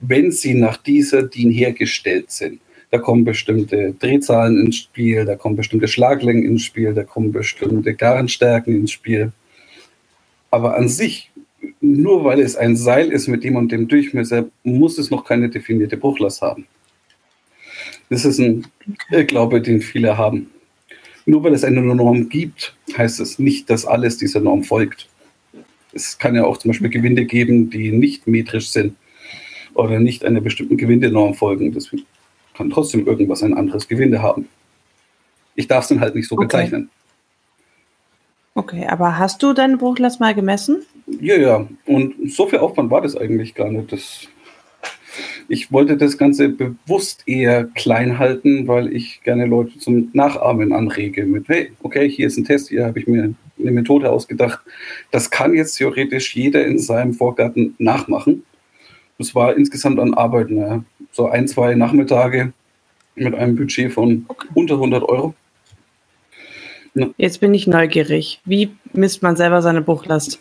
[0.00, 2.60] wenn sie nach dieser DIN hergestellt sind.
[2.94, 7.92] Da kommen bestimmte Drehzahlen ins Spiel, da kommen bestimmte Schlaglängen ins Spiel, da kommen bestimmte
[7.92, 9.32] Garnstärken ins Spiel.
[10.52, 11.32] Aber an sich,
[11.80, 15.48] nur weil es ein Seil ist mit dem und dem Durchmesser, muss es noch keine
[15.48, 16.68] definierte Bruchlast haben.
[18.10, 18.64] Das ist ein
[19.10, 20.50] Irrglaube, den viele haben.
[21.26, 25.08] Nur weil es eine Norm gibt, heißt es nicht, dass alles dieser Norm folgt.
[25.92, 28.94] Es kann ja auch zum Beispiel Gewinde geben, die nicht metrisch sind
[29.74, 31.72] oder nicht einer bestimmten Gewindenorm folgen.
[31.72, 32.04] Deswegen
[32.56, 34.48] kann trotzdem irgendwas ein anderes Gewinde haben.
[35.54, 36.46] Ich darf es dann halt nicht so okay.
[36.46, 36.90] bezeichnen.
[38.54, 40.84] Okay, aber hast du deinen Bruchlast mal gemessen?
[41.20, 41.66] Ja, ja.
[41.86, 43.92] Und so viel Aufwand war das eigentlich gar nicht.
[43.92, 44.28] Das
[45.48, 51.24] ich wollte das Ganze bewusst eher klein halten, weil ich gerne Leute zum Nachahmen anrege.
[51.26, 54.60] Mit, hey, okay, hier ist ein Test, hier habe ich mir eine Methode ausgedacht.
[55.10, 58.44] Das kann jetzt theoretisch jeder in seinem Vorgarten nachmachen.
[59.18, 60.84] Das war insgesamt an Arbeit, ne?
[61.12, 62.52] so ein, zwei Nachmittage
[63.14, 64.48] mit einem Budget von okay.
[64.54, 65.34] unter 100 Euro.
[67.16, 68.40] Jetzt bin ich neugierig.
[68.44, 70.38] Wie misst man selber seine Bruchlast?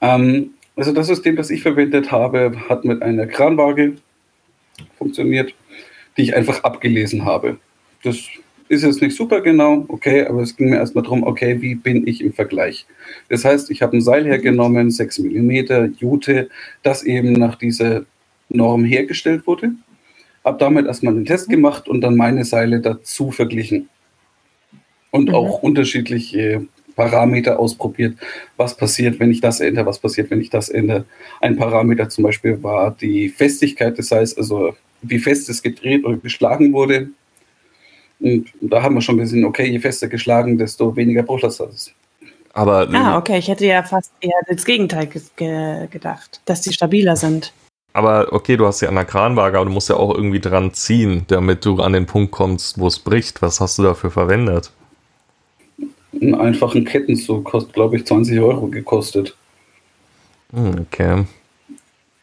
[0.00, 3.96] Ähm, also das System, das ich verwendet habe, hat mit einer Kranwaage
[4.98, 5.54] funktioniert,
[6.16, 7.58] die ich einfach abgelesen habe.
[8.02, 8.18] Das
[8.70, 12.06] ist jetzt nicht super genau, okay, aber es ging mir erstmal darum, okay, wie bin
[12.06, 12.86] ich im Vergleich?
[13.28, 16.48] Das heißt, ich habe ein Seil hergenommen, 6 mm, Jute,
[16.84, 18.04] das eben nach dieser
[18.48, 19.72] Norm hergestellt wurde,
[20.44, 23.88] habe damit erstmal einen Test gemacht und dann meine Seile dazu verglichen.
[25.10, 25.34] Und mhm.
[25.34, 28.18] auch unterschiedliche Parameter ausprobiert,
[28.56, 31.06] was passiert, wenn ich das ändere, was passiert, wenn ich das ändere.
[31.40, 36.18] Ein Parameter zum Beispiel war die Festigkeit des Seils, also wie fest es gedreht oder
[36.18, 37.08] geschlagen wurde.
[38.20, 41.92] Und da haben wir schon gesehen, okay, je fester geschlagen, desto weniger Bruchlast hat es.
[42.52, 47.16] Aber, ah, okay, ich hätte ja fast eher das Gegenteil ge gedacht, dass die stabiler
[47.16, 47.52] sind.
[47.92, 50.74] Aber okay, du hast ja an der Kranwaage, aber du musst ja auch irgendwie dran
[50.74, 53.42] ziehen, damit du an den Punkt kommst, wo es bricht.
[53.42, 54.72] Was hast du dafür verwendet?
[56.20, 59.36] einen einfachen Kettenzug kostet, glaube ich, 20 Euro gekostet.
[60.52, 61.24] Hm, okay.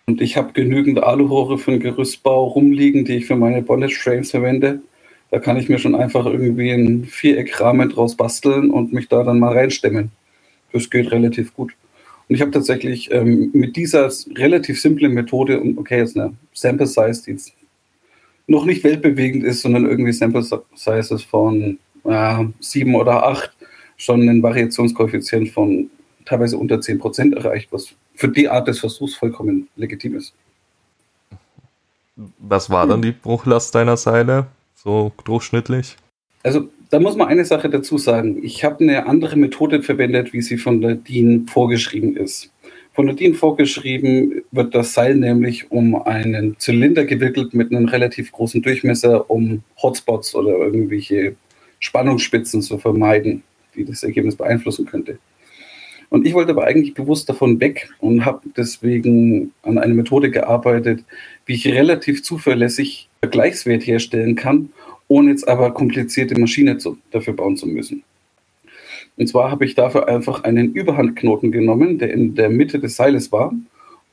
[0.07, 4.31] Und ich habe genügend Alurohre für den Gerüstbau rumliegen, die ich für meine Bonnet Frames
[4.31, 4.81] verwende.
[5.29, 9.39] Da kann ich mir schon einfach irgendwie ein Viereckrahmen draus basteln und mich da dann
[9.39, 10.11] mal reinstemmen.
[10.71, 11.73] Das geht relativ gut.
[12.29, 16.87] Und ich habe tatsächlich ähm, mit dieser relativ simplen Methode, und okay, jetzt eine Sample
[16.87, 17.53] Size, die jetzt
[18.47, 23.55] noch nicht weltbewegend ist, sondern irgendwie Sample Sizes von äh, sieben oder acht,
[23.97, 25.89] schon einen Variationskoeffizient von
[26.25, 30.33] teilweise unter 10% erreicht, was für die Art des Versuchs vollkommen legitim ist.
[32.39, 34.47] Was war dann die Bruchlast deiner Seile,
[34.87, 35.97] so durchschnittlich?
[36.43, 38.41] Also da muss man eine Sache dazu sagen.
[38.41, 42.53] Ich habe eine andere Methode verwendet, wie sie von der DIN vorgeschrieben ist.
[42.93, 48.31] Von der DIN vorgeschrieben wird das Seil nämlich um einen Zylinder gewickelt mit einem relativ
[48.31, 51.35] großen Durchmesser, um Hotspots oder irgendwelche
[51.79, 53.43] Spannungsspitzen zu vermeiden
[53.77, 55.19] die das Ergebnis beeinflussen könnte.
[56.09, 61.03] Und ich wollte aber eigentlich bewusst davon weg und habe deswegen an einer Methode gearbeitet,
[61.45, 64.69] wie ich relativ zuverlässig Vergleichswert herstellen kann,
[65.07, 68.03] ohne jetzt aber komplizierte Maschine zu, dafür bauen zu müssen.
[69.17, 73.31] Und zwar habe ich dafür einfach einen Überhandknoten genommen, der in der Mitte des Seiles
[73.31, 73.53] war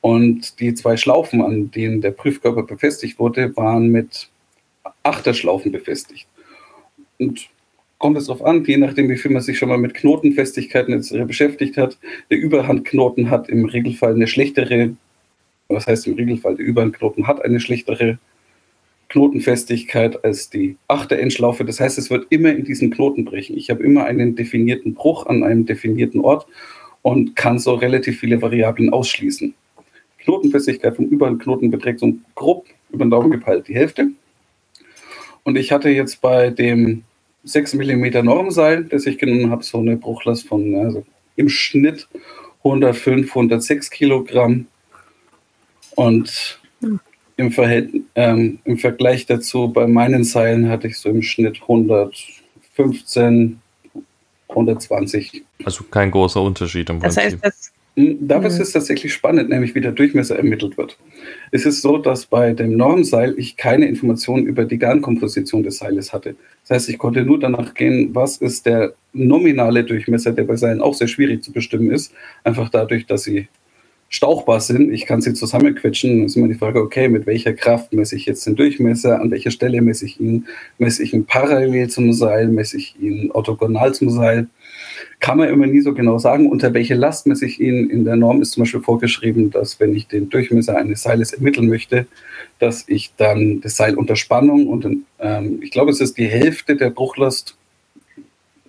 [0.01, 4.29] Und die zwei Schlaufen, an denen der Prüfkörper befestigt wurde, waren mit
[5.03, 6.27] Achterschlaufen befestigt.
[7.19, 7.49] Und
[7.99, 11.11] kommt es darauf an, je nachdem, wie viel man sich schon mal mit Knotenfestigkeiten jetzt
[11.27, 11.97] beschäftigt hat.
[12.31, 14.95] Der Überhandknoten hat im Regelfall eine schlechtere,
[15.69, 18.19] was heißt im Regelfall, der Überhandknoten hat eine schlechtere
[19.15, 21.65] Knotenfestigkeit als die Achterendschlaufe.
[21.65, 23.57] Das heißt, es wird immer in diesen Knoten brechen.
[23.57, 26.49] Ich habe immer einen definierten Bruch an einem definierten Ort
[27.03, 29.55] und kann so relativ viele Variablen ausschließen.
[30.19, 34.09] Knotenfestigkeit vom Überhandknoten beträgt so grob über den Daumen gepeilt die Hälfte.
[35.45, 37.05] Und ich hatte jetzt bei dem
[37.45, 41.05] 6 mm Normseil, das ich genommen habe, so eine Bruchlast von also
[41.37, 42.09] im Schnitt
[42.65, 44.67] 105, 106 Kilogramm.
[45.95, 46.59] Und
[47.37, 47.53] im,
[48.15, 53.61] ähm, im Vergleich dazu bei meinen Seilen hatte ich so im Schnitt 115,
[54.49, 55.45] 120.
[55.65, 57.23] Also kein großer Unterschied im Prinzip.
[57.23, 60.99] Das heißt, das hm, Dabei ist es tatsächlich spannend, nämlich wie der Durchmesser ermittelt wird.
[61.53, 66.13] Es ist so, dass bei dem Normseil ich keine Informationen über die Garnkomposition des Seiles
[66.13, 66.35] hatte.
[66.63, 70.81] Das heißt, ich konnte nur danach gehen, was ist der nominale Durchmesser, der bei Seilen
[70.81, 72.13] auch sehr schwierig zu bestimmen ist.
[72.43, 73.49] Einfach dadurch, dass sie
[74.15, 74.93] stauchbar sind.
[74.93, 76.19] Ich kann sie zusammenquetschen.
[76.19, 79.21] Dann ist immer die Frage, okay, mit welcher Kraft messe ich jetzt den Durchmesser?
[79.21, 80.47] An welcher Stelle messe ich ihn?
[80.79, 82.49] Messe ich ihn parallel zum Seil?
[82.49, 84.49] Messe ich ihn orthogonal zum Seil?
[85.21, 87.89] kann man immer nie so genau sagen, unter welche Last messe ich ihn.
[87.89, 91.69] In der Norm ist zum Beispiel vorgeschrieben, dass wenn ich den Durchmesser eines Seiles ermitteln
[91.69, 92.07] möchte,
[92.59, 94.87] dass ich dann das Seil unter Spannung und
[95.19, 97.57] ähm, ich glaube, es ist die Hälfte der Bruchlast,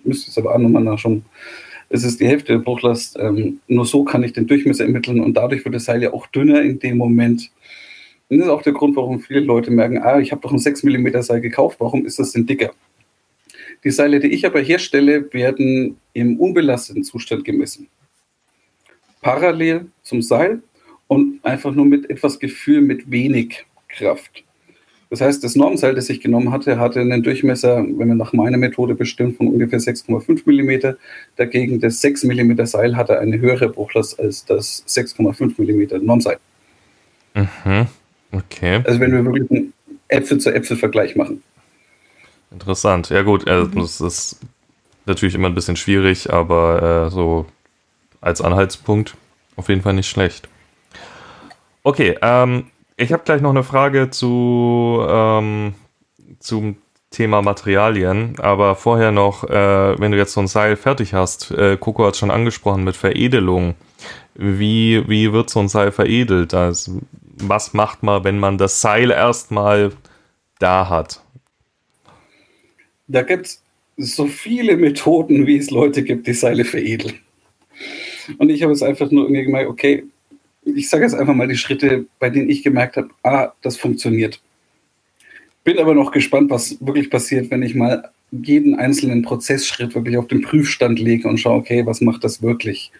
[0.04, 1.24] müsste es aber auch nochmal nachschauen,
[1.88, 5.34] es ist die Hälfte der Bruchlast, ähm, nur so kann ich den Durchmesser ermitteln und
[5.34, 7.50] dadurch wird das Seil ja auch dünner in dem Moment.
[8.28, 10.58] Und das ist auch der Grund, warum viele Leute merken, ah, ich habe doch ein
[10.58, 12.72] 6 mm Seil gekauft, warum ist das denn dicker?
[13.84, 17.88] Die Seile, die ich aber herstelle, werden im unbelasteten Zustand gemessen.
[19.20, 20.62] Parallel zum Seil
[21.06, 24.45] und einfach nur mit etwas Gefühl, mit wenig Kraft.
[25.08, 28.56] Das heißt, das Normseil, das ich genommen hatte, hatte einen Durchmesser, wenn man nach meiner
[28.56, 30.96] Methode bestimmt, von ungefähr 6,5 mm.
[31.36, 36.38] Dagegen das 6 mm Seil hatte eine höhere Bruchlast als das 6,5 mm Normseil.
[37.34, 37.86] Mhm.
[38.32, 38.80] Okay.
[38.84, 39.72] Also wenn wir wirklich einen
[40.08, 41.42] Äpfel-zu-Äpfel-Vergleich machen.
[42.50, 43.10] Interessant.
[43.10, 43.70] Ja gut, mhm.
[43.74, 44.40] das ist
[45.06, 47.46] natürlich immer ein bisschen schwierig, aber äh, so
[48.20, 49.14] als Anhaltspunkt
[49.54, 50.48] auf jeden Fall nicht schlecht.
[51.84, 52.66] Okay, ähm,
[52.96, 55.74] ich habe gleich noch eine Frage zu ähm,
[56.38, 56.76] zum
[57.10, 61.76] Thema Materialien, aber vorher noch, äh, wenn du jetzt so ein Seil fertig hast, äh,
[61.78, 63.74] Coco hat schon angesprochen mit Veredelung.
[64.34, 66.52] Wie, wie wird so ein Seil veredelt?
[66.52, 67.00] Also,
[67.38, 69.92] was macht man, wenn man das Seil erstmal
[70.58, 71.22] da hat?
[73.08, 73.62] Da gibt es
[73.96, 77.14] so viele Methoden, wie es Leute gibt, die Seile veredeln.
[78.38, 80.04] Und ich habe es einfach nur irgendwie gemerkt, okay,
[80.74, 84.40] ich sage jetzt einfach mal die Schritte, bei denen ich gemerkt habe, ah, das funktioniert.
[85.64, 90.26] Bin aber noch gespannt, was wirklich passiert, wenn ich mal jeden einzelnen Prozessschritt wirklich auf
[90.26, 92.90] den Prüfstand lege und schaue, okay, was macht das wirklich?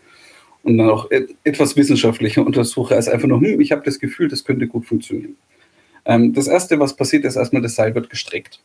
[0.62, 1.10] Und dann auch
[1.44, 5.36] etwas wissenschaftlicher untersuche, als einfach nur, hm, ich habe das Gefühl, das könnte gut funktionieren.
[6.04, 8.60] Ähm, das Erste, was passiert, ist erstmal, das Seil wird gestreckt.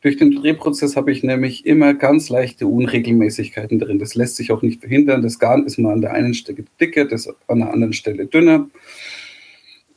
[0.00, 3.98] Durch den Drehprozess habe ich nämlich immer ganz leichte Unregelmäßigkeiten drin.
[3.98, 5.22] Das lässt sich auch nicht verhindern.
[5.22, 8.68] Das Garn ist mal an der einen Stelle dicker, das an der anderen Stelle dünner.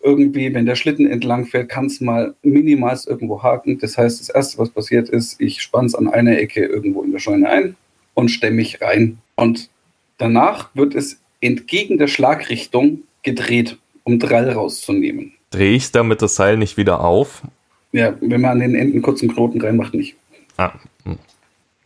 [0.03, 3.77] Irgendwie, wenn der Schlitten entlang fährt, kann es mal minimalst irgendwo haken.
[3.77, 7.11] Das heißt, das Erste, was passiert ist, ich spanne es an einer Ecke irgendwo in
[7.11, 7.75] der Scheune ein
[8.15, 9.19] und stemme mich rein.
[9.35, 9.69] Und
[10.17, 15.33] danach wird es entgegen der Schlagrichtung gedreht, um Drall rauszunehmen.
[15.51, 17.43] Drehe ich damit das Seil nicht wieder auf?
[17.91, 20.15] Ja, wenn man an den Enden kurzen Knoten reinmacht, nicht.
[20.57, 20.73] Ah,
[21.03, 21.17] hm.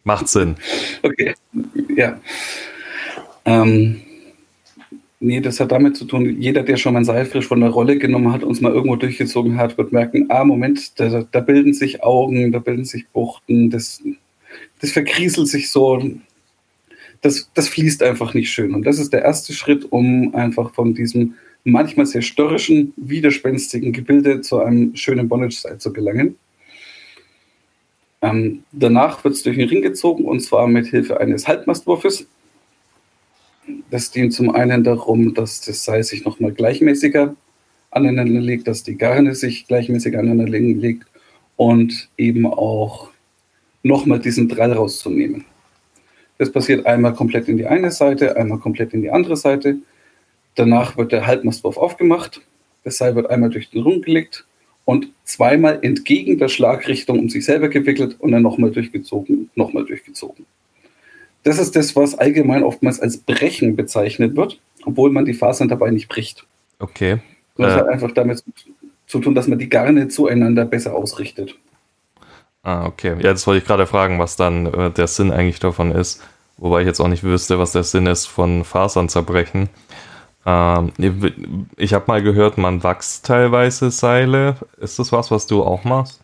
[0.04, 0.56] macht Sinn.
[1.02, 1.34] Okay,
[1.96, 2.20] ja.
[3.46, 4.02] Ähm,
[5.20, 7.70] nee, das hat damit zu tun, jeder, der schon mal ein Seil frisch von der
[7.70, 11.40] Rolle genommen hat und es mal irgendwo durchgezogen hat, wird merken, ah, Moment, da, da
[11.40, 14.02] bilden sich Augen, da bilden sich Buchten, das,
[14.82, 16.02] das verkrieselt sich so.
[17.22, 18.76] Das, das fließt einfach nicht schön.
[18.76, 24.40] Und das ist der erste Schritt, um einfach von diesem manchmal sehr störrischen, widerspenstigen Gebilde
[24.42, 26.38] zu einem schönen Bondage-Style zu gelangen.
[28.22, 32.28] Ähm, danach wird es durch den Ring gezogen und zwar mit Hilfe eines Halbmastwurfes.
[33.90, 37.36] Das dient zum einen darum, dass das Seil sich nochmal gleichmäßiger
[37.92, 41.06] aneinander legt, dass die Garne sich gleichmäßig aneinander legt
[41.56, 43.10] und eben auch
[43.84, 45.46] nochmal diesen Drall rauszunehmen.
[46.38, 49.78] Das passiert einmal komplett in die eine Seite, einmal komplett in die andere Seite.
[50.56, 52.42] Danach wird der Halbmastwurf aufgemacht.
[52.84, 54.46] Das Seil wird einmal durch den Rund gelegt
[54.86, 60.46] und zweimal entgegen der Schlagrichtung um sich selber gewickelt und dann nochmal durchgezogen, nochmal durchgezogen.
[61.44, 65.92] Das ist das, was allgemein oftmals als Brechen bezeichnet wird, obwohl man die Fasern dabei
[65.92, 66.46] nicht bricht.
[66.80, 67.20] Okay.
[67.58, 67.78] Das Äh.
[67.78, 68.44] hat einfach damit
[69.08, 71.56] zu tun, dass man die Garne zueinander besser ausrichtet.
[72.64, 73.16] Ah, okay.
[73.20, 76.24] Ja, jetzt wollte ich gerade fragen, was dann äh, der Sinn eigentlich davon ist.
[76.58, 79.70] Wobei ich jetzt auch nicht wüsste, was der Sinn ist von Fasern zerbrechen.
[80.46, 80.92] Ähm,
[81.76, 84.58] ich habe mal gehört, man wachst teilweise Seile.
[84.80, 86.22] Ist das was, was du auch machst?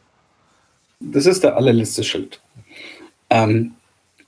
[1.00, 2.40] Das ist der allerletzte Schritt.
[3.30, 3.72] Ähm,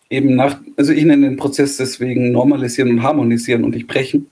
[0.10, 4.28] eben nach, also ich nenne den Prozess deswegen normalisieren und harmonisieren und nicht brechen.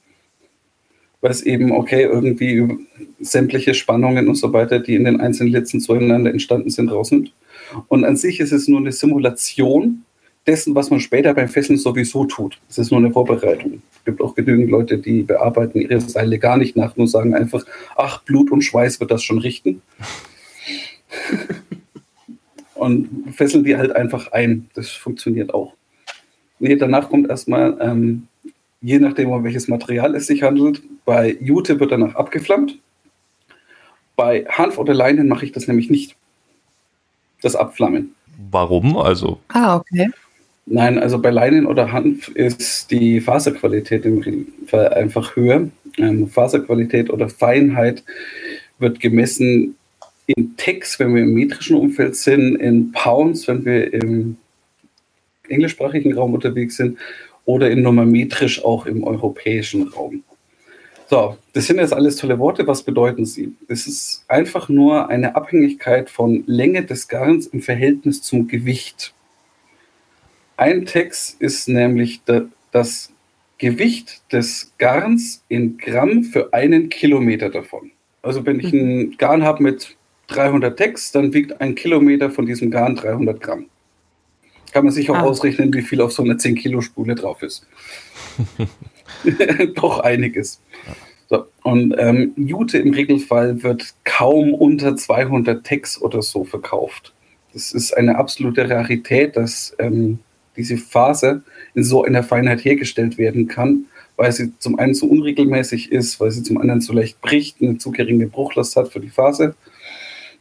[1.22, 2.88] Weil es eben, okay, irgendwie
[3.20, 7.32] sämtliche Spannungen und so weiter, die in den einzelnen Litzen zueinander entstanden sind, rausnimmt.
[7.88, 10.04] Und an sich ist es nur eine Simulation
[10.48, 12.60] dessen, was man später beim Fesseln sowieso tut.
[12.70, 13.82] Es ist nur eine Vorbereitung.
[13.96, 17.64] Es gibt auch genügend Leute, die bearbeiten ihre Seile gar nicht nach, nur sagen einfach,
[17.96, 19.82] ach, Blut und Schweiß wird das schon richten.
[22.76, 24.70] und fesseln die halt einfach ein.
[24.74, 25.74] Das funktioniert auch.
[26.60, 28.28] Nee, danach kommt erstmal, ähm,
[28.82, 32.80] je nachdem, um welches Material es sich handelt, bei Jute wird danach abgeflammt.
[34.16, 36.16] Bei Hanf oder Leinen mache ich das nämlich nicht.
[37.42, 38.16] Das Abflammen.
[38.50, 38.98] Warum?
[38.98, 39.40] Also.
[39.50, 40.10] Ah, okay.
[40.74, 45.68] Nein, also bei Leinen oder Hanf ist die Faserqualität im Fall einfach höher.
[45.98, 48.06] Ähm, Faserqualität oder Feinheit
[48.80, 49.76] wird gemessen
[50.28, 54.38] in Ticks, wenn wir im metrischen Umfeld sind, in Pounds, wenn wir im
[55.50, 56.98] englischsprachigen Raum unterwegs sind,
[57.44, 60.24] oder in nummermetrisch auch im europäischen Raum.
[61.10, 62.66] So, das sind jetzt alles tolle Worte.
[62.66, 63.54] Was bedeuten sie?
[63.68, 69.14] Es ist einfach nur eine Abhängigkeit von Länge des Garns im Verhältnis zum Gewicht.
[70.62, 72.22] Ein Text ist nämlich
[72.72, 73.12] das
[73.58, 77.90] Gewicht des Garns in Gramm für einen Kilometer davon.
[78.22, 79.98] Also wenn ich ein Garn habe mit
[80.28, 83.66] 300 Text, dann wiegt ein Kilometer von diesem Garn 300 Gramm.
[84.72, 85.24] Kann man sich auch ah.
[85.24, 87.66] ausrechnen, wie viel auf so einer 10 Kilo Spule drauf ist.
[89.74, 90.62] Doch einiges.
[91.28, 97.16] So, und ähm, Jute im Regelfall wird kaum unter 200 Text oder so verkauft.
[97.52, 100.20] Das ist eine absolute Rarität, dass ähm,
[100.58, 103.86] diese Phase in so einer Feinheit hergestellt werden kann,
[104.18, 107.78] weil sie zum einen so unregelmäßig ist, weil sie zum anderen so leicht bricht, eine
[107.78, 109.56] zu geringe Bruchlast hat für die Phase.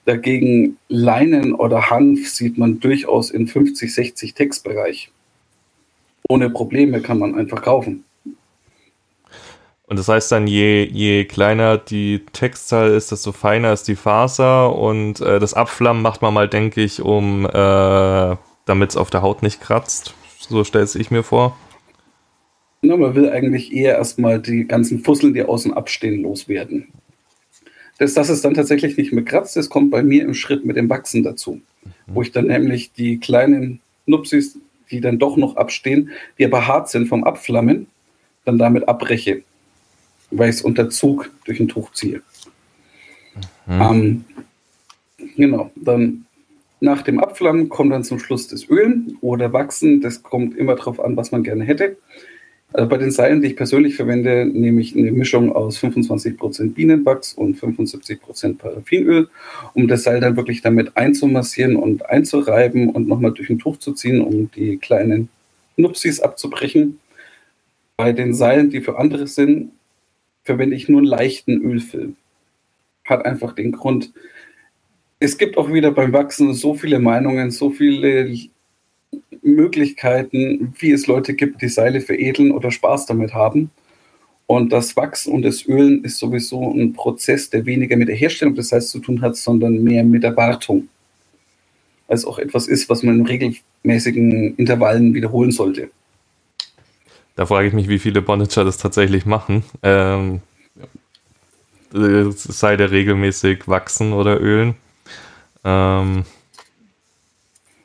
[0.04, 5.10] Dagegen Leinen oder Hanf sieht man durchaus in 50, 60 Textbereich.
[6.28, 8.04] Ohne Probleme kann man einfach kaufen.
[9.90, 14.76] Und das heißt dann, je, je kleiner die Textzahl ist, desto feiner ist die Faser
[14.76, 18.36] und äh, das Abflammen macht man mal, denke ich, um äh,
[18.70, 20.14] damit es auf der Haut nicht kratzt.
[20.38, 21.56] So stellt es ich mir vor.
[22.82, 26.88] Na, man will eigentlich eher erstmal die ganzen Fusseln, die außen abstehen, loswerden.
[27.98, 30.76] Das, dass es dann tatsächlich nicht mehr kratzt, das kommt bei mir im Schritt mit
[30.76, 31.60] dem Wachsen dazu.
[31.84, 31.90] Mhm.
[32.06, 34.58] Wo ich dann nämlich die kleinen Nupsis,
[34.90, 37.88] die dann doch noch abstehen, die aber hart sind vom Abflammen,
[38.46, 39.42] dann damit abbreche
[40.30, 42.22] weil ich es unter Zug durch ein Tuch ziehe.
[43.66, 43.80] Mhm.
[43.80, 44.24] Ähm,
[45.36, 46.26] genau, dann
[46.80, 50.00] nach dem Abflammen kommt dann zum Schluss das Ölen oder Wachsen.
[50.00, 51.98] Das kommt immer darauf an, was man gerne hätte.
[52.72, 57.34] Also bei den Seilen, die ich persönlich verwende, nehme ich eine Mischung aus 25% Bienenwachs
[57.34, 59.28] und 75% Paraffinöl,
[59.74, 63.92] um das Seil dann wirklich damit einzumassieren und einzureiben und nochmal durch ein Tuch zu
[63.92, 65.28] ziehen, um die kleinen
[65.76, 67.00] Nupsis abzubrechen.
[67.96, 69.72] Bei den Seilen, die für andere sind,
[70.44, 72.16] verwende ich nur einen leichten Ölfilm.
[73.04, 74.12] Hat einfach den Grund,
[75.20, 78.34] es gibt auch wieder beim Wachsen so viele Meinungen, so viele
[79.42, 83.70] Möglichkeiten, wie es Leute gibt, die Seile veredeln oder Spaß damit haben.
[84.46, 88.54] Und das Wachsen und das Ölen ist sowieso ein Prozess, der weniger mit der Herstellung
[88.54, 90.88] des Seils zu tun hat, sondern mehr mit der Wartung.
[92.08, 95.90] Als auch etwas ist, was man in regelmäßigen Intervallen wiederholen sollte.
[97.36, 99.62] Da frage ich mich, wie viele Bondager das tatsächlich machen.
[99.82, 100.40] Ähm,
[101.92, 104.74] sei der regelmäßig wachsen oder ölen.
[105.64, 106.24] Ähm,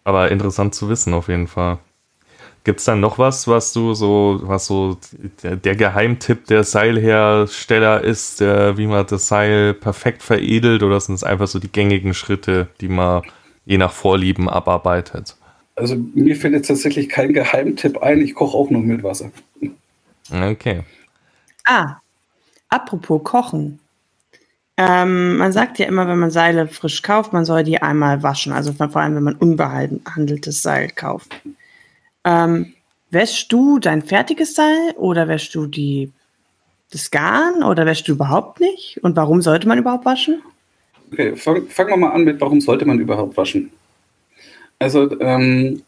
[0.03, 1.79] aber interessant zu wissen auf jeden Fall.
[2.63, 4.97] Gibt es dann noch was, was du so, was so
[5.43, 11.15] der, der Geheimtipp der Seilhersteller ist, der, wie man das Seil perfekt veredelt oder sind
[11.15, 13.21] es einfach so die gängigen Schritte, die man
[13.65, 15.35] je nach Vorlieben abarbeitet?
[15.75, 18.21] Also mir fällt jetzt tatsächlich kein Geheimtipp ein.
[18.21, 19.31] Ich koche auch nur mit Wasser.
[20.31, 20.83] Okay.
[21.65, 21.97] Ah,
[22.69, 23.79] apropos Kochen.
[24.77, 28.51] Ähm, man sagt ja immer, wenn man Seile frisch kauft, man soll die einmal waschen.
[28.51, 31.33] Also vor allem, wenn man unbehandeltes Seil kauft.
[32.25, 32.73] Ähm,
[33.09, 36.11] wäschst du dein fertiges Seil oder wäschst du die,
[36.91, 38.99] das Garn oder wäschst du überhaupt nicht?
[39.01, 40.41] Und warum sollte man überhaupt waschen?
[41.11, 43.71] Okay, fangen fang wir mal an mit, warum sollte man überhaupt waschen?
[44.79, 45.83] Also ähm,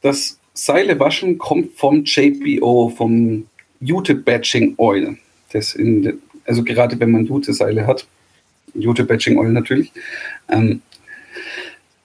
[0.00, 3.46] das Seile waschen kommt vom JPO, vom
[3.80, 5.18] Jute Batching Oil,
[5.52, 8.06] das in also gerade wenn man Jute-Seile hat,
[8.74, 9.92] Jute-Batching Oil natürlich,
[10.48, 10.82] ähm,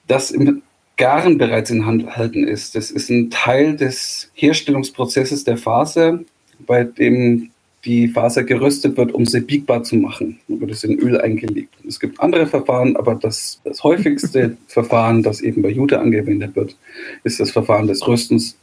[0.07, 0.61] das im
[0.97, 2.75] Garen bereits enthalten ist.
[2.75, 6.19] Das ist ein Teil des Herstellungsprozesses der Faser,
[6.65, 7.51] bei dem
[7.85, 10.39] die Faser geröstet wird, um sie biegbar zu machen.
[10.47, 11.75] Dann wird es in Öl eingelegt.
[11.87, 16.75] Es gibt andere Verfahren, aber das, das häufigste Verfahren, das eben bei Jute angewendet wird,
[17.23, 18.57] ist das Verfahren des Röstens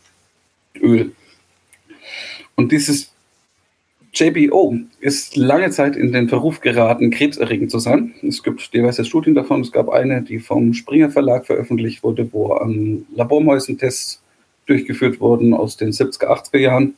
[0.81, 1.13] Öl.
[2.57, 3.14] Und dieses
[4.15, 8.15] JBO ist lange Zeit in den Verruf geraten, krebserregend zu sein.
[8.23, 9.61] Es gibt diverse Studien davon.
[9.61, 13.79] Es gab eine, die vom Springer Verlag veröffentlicht wurde, wo an Labormäusen
[14.67, 16.95] durchgeführt wurden aus den 70er, 80er Jahren.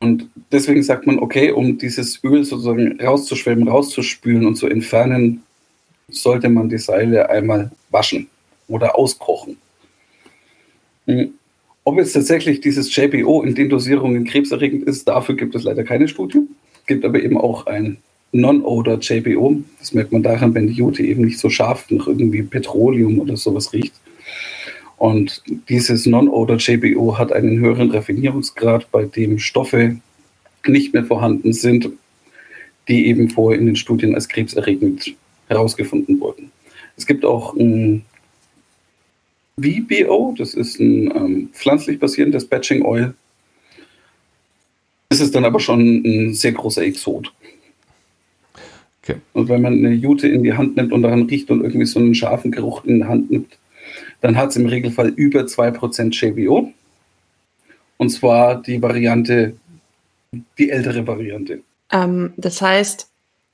[0.00, 5.42] Und deswegen sagt man, okay, um dieses Öl sozusagen rauszuschwemmen, rauszuspülen und zu entfernen,
[6.08, 8.28] sollte man die Seile einmal waschen
[8.66, 9.58] oder auskochen.
[11.06, 11.37] Hm.
[11.88, 16.06] Ob jetzt tatsächlich dieses JPO in den Dosierungen krebserregend ist, dafür gibt es leider keine
[16.06, 16.40] Studie.
[16.80, 17.96] Es gibt aber eben auch ein
[18.32, 19.62] Non-Odor JPO.
[19.78, 23.38] Das merkt man daran, wenn die Jute eben nicht so scharf nach irgendwie Petroleum oder
[23.38, 23.94] sowas riecht.
[24.98, 29.96] Und dieses Non-Odor JPO hat einen höheren Raffinierungsgrad, bei dem Stoffe
[30.66, 31.88] nicht mehr vorhanden sind,
[32.86, 35.14] die eben vorher in den Studien als krebserregend
[35.46, 36.50] herausgefunden wurden.
[36.98, 38.04] Es gibt auch ein
[39.58, 43.14] VBO, das ist ein ähm, pflanzlich basierendes Batching Oil.
[45.08, 47.32] Das ist dann aber schon ein sehr großer Exot.
[49.02, 49.16] Okay.
[49.32, 51.98] Und wenn man eine Jute in die Hand nimmt und daran riecht und irgendwie so
[51.98, 53.56] einen scharfen Geruch in die Hand nimmt,
[54.20, 56.72] dann hat es im Regelfall über 2% JBO.
[57.96, 59.56] Und zwar die Variante,
[60.58, 61.60] die ältere Variante.
[61.90, 63.08] Ähm, das heißt,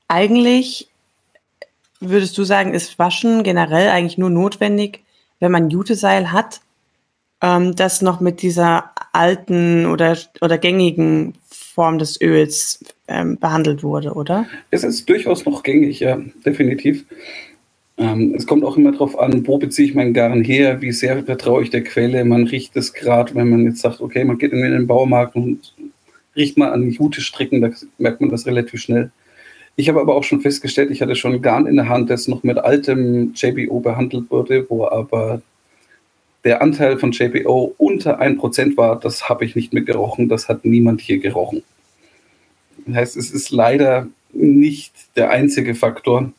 [0.07, 0.89] eigentlich
[1.99, 4.99] würdest du sagen, ist Waschen generell eigentlich nur notwendig,
[5.39, 6.61] wenn man Juteseil hat,
[7.41, 14.13] ähm, das noch mit dieser alten oder, oder gängigen Form des Öls ähm, behandelt wurde,
[14.13, 14.45] oder?
[14.71, 17.05] Es ist durchaus noch gängig, ja, definitiv.
[17.97, 21.23] Ähm, es kommt auch immer darauf an, wo beziehe ich meinen Garn her, wie sehr
[21.23, 22.25] vertraue ich der Quelle.
[22.25, 25.73] Man riecht es gerade, wenn man jetzt sagt, okay, man geht in den Baumarkt und
[26.35, 29.11] riecht mal an Jute-Stricken, da merkt man das relativ schnell.
[29.77, 32.43] Ich habe aber auch schon festgestellt, ich hatte schon Garn in der Hand, das noch
[32.43, 35.41] mit altem JBO behandelt wurde, wo aber
[36.45, 40.63] der Anteil von JBO unter 1% war, das habe ich nicht mehr gerochen, das hat
[40.63, 41.63] niemand hier gerochen.
[42.85, 46.31] Das heißt, es ist leider nicht der einzige Faktor.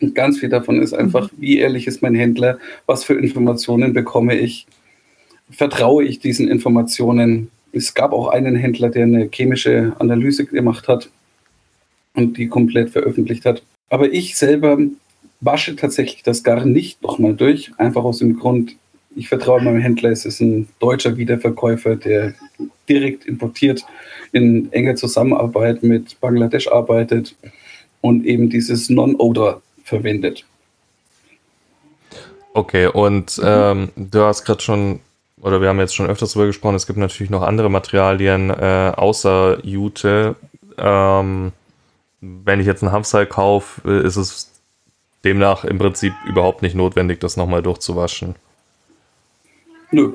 [0.00, 1.36] Und ganz viel davon ist einfach, mhm.
[1.40, 4.66] wie ehrlich ist mein Händler, was für Informationen bekomme ich,
[5.50, 7.50] vertraue ich diesen Informationen.
[7.72, 11.10] Es gab auch einen Händler, der eine chemische Analyse gemacht hat
[12.16, 13.62] und die komplett veröffentlicht hat.
[13.88, 14.78] Aber ich selber
[15.40, 18.74] wasche tatsächlich das Garn nicht nochmal durch, einfach aus dem Grund,
[19.14, 22.34] ich vertraue meinem Händler, es ist ein deutscher Wiederverkäufer, der
[22.88, 23.84] direkt importiert,
[24.32, 27.36] in enger Zusammenarbeit mit Bangladesch arbeitet
[28.00, 30.44] und eben dieses Non-Odor verwendet.
[32.52, 35.00] Okay, und ähm, du hast gerade schon,
[35.40, 38.92] oder wir haben jetzt schon öfters darüber gesprochen, es gibt natürlich noch andere Materialien äh,
[38.96, 40.36] außer Jute.
[40.78, 41.52] Ähm,
[42.20, 44.52] wenn ich jetzt einen Hanfseil kaufe, äh, ist es
[45.24, 48.34] demnach im Prinzip überhaupt nicht notwendig, das nochmal durchzuwaschen.
[49.90, 50.14] Nö.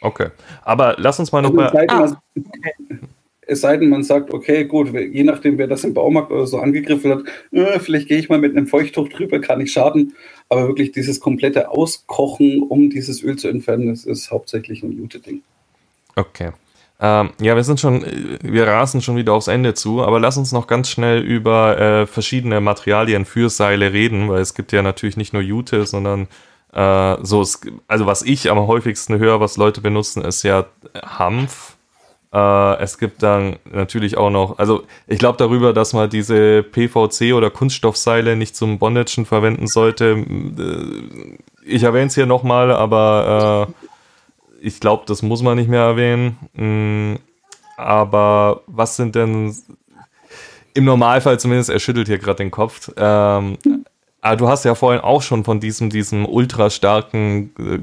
[0.00, 0.28] Okay.
[0.62, 1.88] Aber lass uns mal noch also, bei.
[1.88, 2.20] Ah,
[3.50, 6.58] Es sei denn, man sagt, okay, gut, je nachdem, wer das im Baumarkt oder so
[6.58, 10.14] angegriffen hat, äh, vielleicht gehe ich mal mit einem Feuchttuch drüber, kann nicht schaden.
[10.48, 15.42] Aber wirklich dieses komplette Auskochen, um dieses Öl zu entfernen, das ist hauptsächlich ein Jute-Ding.
[16.14, 16.52] Okay.
[17.02, 18.04] Ähm, ja, wir sind schon,
[18.42, 22.06] wir rasen schon wieder aufs Ende zu, aber lass uns noch ganz schnell über äh,
[22.06, 26.28] verschiedene Materialien für Seile reden, weil es gibt ja natürlich nicht nur Jute, sondern
[26.72, 27.44] äh, so,
[27.88, 30.66] also was ich am häufigsten höre, was Leute benutzen, ist ja
[31.02, 31.76] Hanf.
[32.34, 37.32] Äh, es gibt dann natürlich auch noch, also ich glaube darüber, dass man diese PVC
[37.34, 40.16] oder Kunststoffseile nicht zum Bondagen verwenden sollte.
[40.58, 43.88] Äh, ich erwähne es hier nochmal, aber äh,
[44.60, 46.36] ich glaube, das muss man nicht mehr erwähnen.
[46.54, 47.16] Mm,
[47.76, 49.54] aber was sind denn
[50.74, 52.90] im Normalfall zumindest, er schüttelt hier gerade den Kopf.
[52.96, 53.58] Ähm,
[54.22, 57.78] aber du hast ja vorhin auch schon von diesem, diesem ultra starken äh,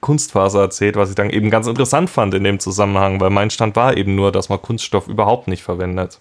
[0.00, 3.76] Kunstfaser erzählt, was ich dann eben ganz interessant fand in dem Zusammenhang, weil mein Stand
[3.76, 6.18] war eben nur, dass man Kunststoff überhaupt nicht verwendet.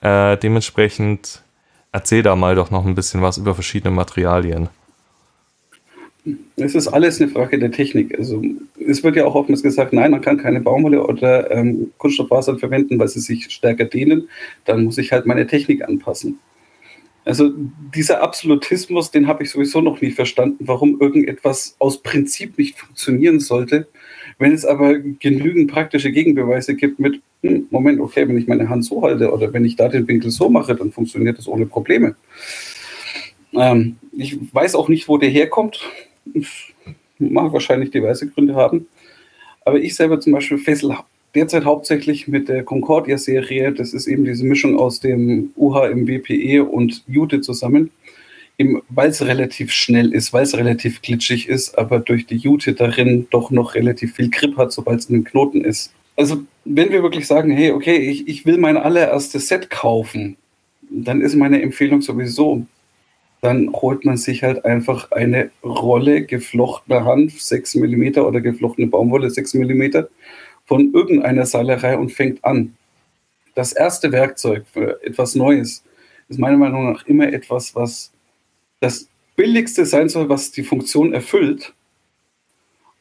[0.00, 1.42] Äh, dementsprechend
[1.92, 4.68] erzähl da mal doch noch ein bisschen was über verschiedene Materialien.
[6.56, 8.18] Es ist alles eine Frage der Technik.
[8.18, 8.42] Also
[8.84, 12.98] es wird ja auch oftmals gesagt, nein, man kann keine Baumwolle oder ähm, Kunststofffasern verwenden,
[12.98, 14.28] weil sie sich stärker dehnen.
[14.64, 16.38] Dann muss ich halt meine Technik anpassen.
[17.24, 17.50] Also
[17.92, 23.40] dieser Absolutismus, den habe ich sowieso noch nie verstanden, warum irgendetwas aus Prinzip nicht funktionieren
[23.40, 23.88] sollte.
[24.38, 28.84] Wenn es aber genügend praktische Gegenbeweise gibt mit, hm, Moment, okay, wenn ich meine Hand
[28.84, 32.14] so halte oder wenn ich da den Winkel so mache, dann funktioniert das ohne Probleme.
[33.54, 35.80] Ähm, ich weiß auch nicht, wo der herkommt.
[37.18, 38.86] Mag wahrscheinlich diverse Gründe haben.
[39.64, 40.96] Aber ich selber zum Beispiel fessel
[41.34, 43.72] derzeit hauptsächlich mit der Concordia-Serie.
[43.72, 47.90] Das ist eben diese Mischung aus dem UHMWPE und Jute zusammen.
[48.88, 53.26] Weil es relativ schnell ist, weil es relativ glitschig ist, aber durch die Jute darin
[53.30, 55.92] doch noch relativ viel Grip hat, sobald es in einem Knoten ist.
[56.16, 60.38] Also, wenn wir wirklich sagen, hey, okay, ich, ich will mein allererstes Set kaufen,
[60.90, 62.64] dann ist meine Empfehlung sowieso,
[63.40, 69.30] dann holt man sich halt einfach eine Rolle geflochtener Hanf, 6 mm oder geflochtene Baumwolle,
[69.30, 69.82] 6 mm,
[70.64, 72.76] von irgendeiner Seilerei und fängt an.
[73.54, 75.84] Das erste Werkzeug für etwas Neues
[76.28, 78.12] ist meiner Meinung nach immer etwas, was
[78.80, 81.74] das Billigste sein soll, was die Funktion erfüllt.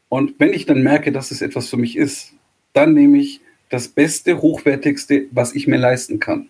[0.09, 2.33] Und wenn ich dann merke, dass es etwas für mich ist,
[2.73, 6.49] dann nehme ich das Beste, Hochwertigste, was ich mir leisten kann.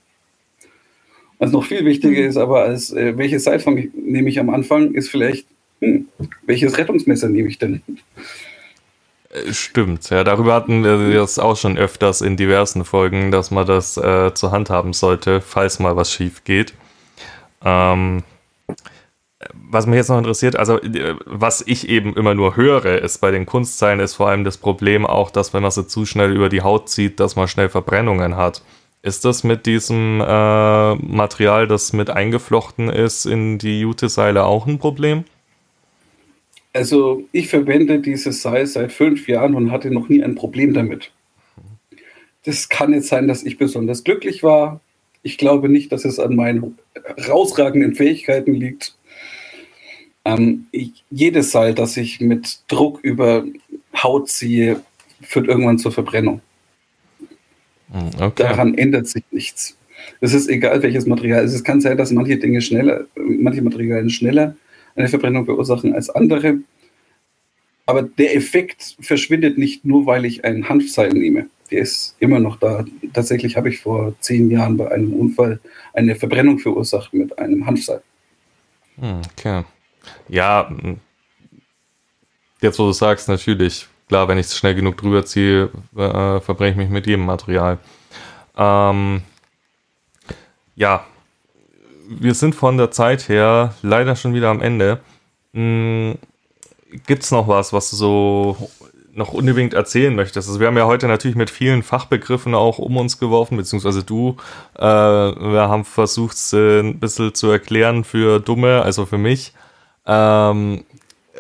[1.40, 2.28] Was noch viel wichtiger mhm.
[2.30, 5.48] ist aber, als äh, welche Seitfang nehme ich am Anfang, ist vielleicht,
[5.82, 6.08] hm,
[6.46, 7.82] welches Rettungsmesser nehme ich denn?
[9.30, 13.66] Äh, stimmt, ja, darüber hatten wir das auch schon öfters in diversen Folgen, dass man
[13.68, 16.74] das äh, zur Hand haben sollte, falls mal was schief geht.
[17.64, 18.24] Ähm,
[19.54, 23.32] was mich jetzt noch interessiert, also äh, was ich eben immer nur höre, ist bei
[23.32, 26.50] den Kunstzeilen ist vor allem das Problem auch, dass wenn man sie zu schnell über
[26.50, 28.62] die Haut zieht, dass man schnell Verbrennungen hat.
[29.06, 34.80] Ist das mit diesem äh, Material, das mit eingeflochten ist, in die Jute-Seile auch ein
[34.80, 35.26] Problem?
[36.74, 41.12] Also ich verwende dieses Seil seit fünf Jahren und hatte noch nie ein Problem damit.
[42.46, 44.82] Das kann jetzt sein, dass ich besonders glücklich war.
[45.22, 46.80] Ich glaube nicht, dass es an meinen
[47.16, 48.96] herausragenden Fähigkeiten liegt.
[50.26, 53.46] Ähm, ich, jedes Seil, das ich mit Druck über
[54.02, 54.82] Haut ziehe,
[55.22, 56.42] führt irgendwann zur Verbrennung.
[57.92, 58.44] Hm, okay.
[58.44, 59.78] Daran ändert sich nichts.
[60.22, 61.44] Es ist egal, welches Material.
[61.44, 64.56] Es kann sein, dass manche Dinge schneller, manche Materialien schneller
[64.96, 66.60] eine Verbrennung verursachen als andere.
[67.86, 71.48] Aber der Effekt verschwindet nicht nur, weil ich ein Hanfseil nehme.
[71.72, 72.86] Der ist immer noch da.
[73.14, 75.60] Tatsächlich habe ich vor zehn Jahren bei einem Unfall
[75.94, 78.02] eine Verbrennung verursacht mit einem Hanfseil.
[79.00, 79.64] Hm, okay.
[80.30, 80.98] Ja, hm.
[82.62, 86.72] jetzt wo du sagst, natürlich klar, wenn ich es schnell genug drüber ziehe, äh, verbrenne
[86.72, 87.80] ich mich mit jedem Material.
[88.58, 89.22] Ähm,
[90.76, 91.06] ja,
[92.08, 95.00] wir sind von der Zeit her leider schon wieder am Ende.
[95.54, 96.18] Hm,
[97.08, 98.70] Gibt es noch was, was du so
[99.14, 100.48] noch unbedingt erzählen möchtest?
[100.48, 104.38] Also wir haben ja heute natürlich mit vielen Fachbegriffen auch um uns geworfen, beziehungsweise du.
[104.78, 109.54] Äh, wir haben versucht, es ein bisschen zu erklären für Dumme, also für mich.
[110.06, 110.84] Ähm,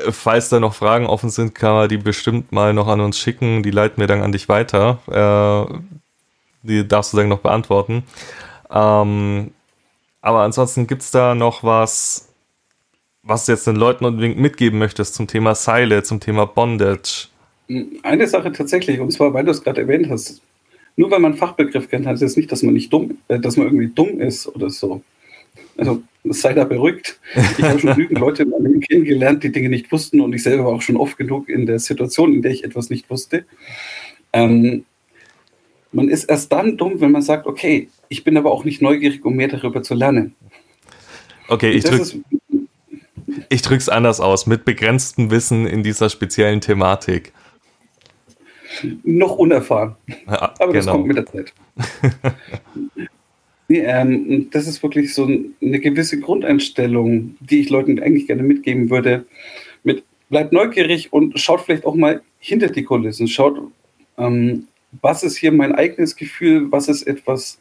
[0.09, 3.63] falls da noch Fragen offen sind, kann man die bestimmt mal noch an uns schicken.
[3.63, 4.99] Die leiten wir dann an dich weiter.
[5.07, 5.77] Äh,
[6.63, 8.03] die darfst du dann noch beantworten.
[8.71, 9.51] Ähm,
[10.21, 12.29] aber ansonsten gibt es da noch was,
[13.23, 17.27] was du jetzt den Leuten unbedingt mitgeben möchtest zum Thema Seile, zum Thema Bondage?
[18.03, 20.41] Eine Sache tatsächlich, und zwar, weil du es gerade erwähnt hast.
[20.95, 23.67] Nur weil man Fachbegriff kennt, heißt das nicht, dass man nicht dumm, äh, dass man
[23.67, 25.01] irgendwie dumm ist oder so.
[25.77, 26.01] Also
[26.33, 27.19] sei da beruhigt.
[27.57, 30.43] Ich habe schon genügend Leute in meinem Leben kennengelernt, die Dinge nicht wussten und ich
[30.43, 33.45] selber war auch schon oft genug in der Situation, in der ich etwas nicht wusste.
[34.33, 34.85] Ähm,
[35.91, 39.23] man ist erst dann dumm, wenn man sagt, okay, ich bin aber auch nicht neugierig,
[39.23, 40.35] um mehr darüber zu lernen.
[41.47, 42.21] Okay, ich drücke
[43.49, 47.33] ich drück's anders aus, mit begrenztem Wissen in dieser speziellen Thematik.
[49.03, 49.95] Noch unerfahren.
[50.27, 50.73] Ja, aber genau.
[50.73, 51.53] das kommt mit der Zeit.
[53.67, 58.89] Nee, ähm, das ist wirklich so eine gewisse Grundeinstellung, die ich Leuten eigentlich gerne mitgeben
[58.89, 59.25] würde.
[59.83, 63.27] Mit bleibt neugierig und schaut vielleicht auch mal hinter die Kulissen.
[63.27, 63.59] Schaut,
[64.17, 64.67] ähm,
[65.01, 67.59] was ist hier mein eigenes Gefühl, was ist etwas,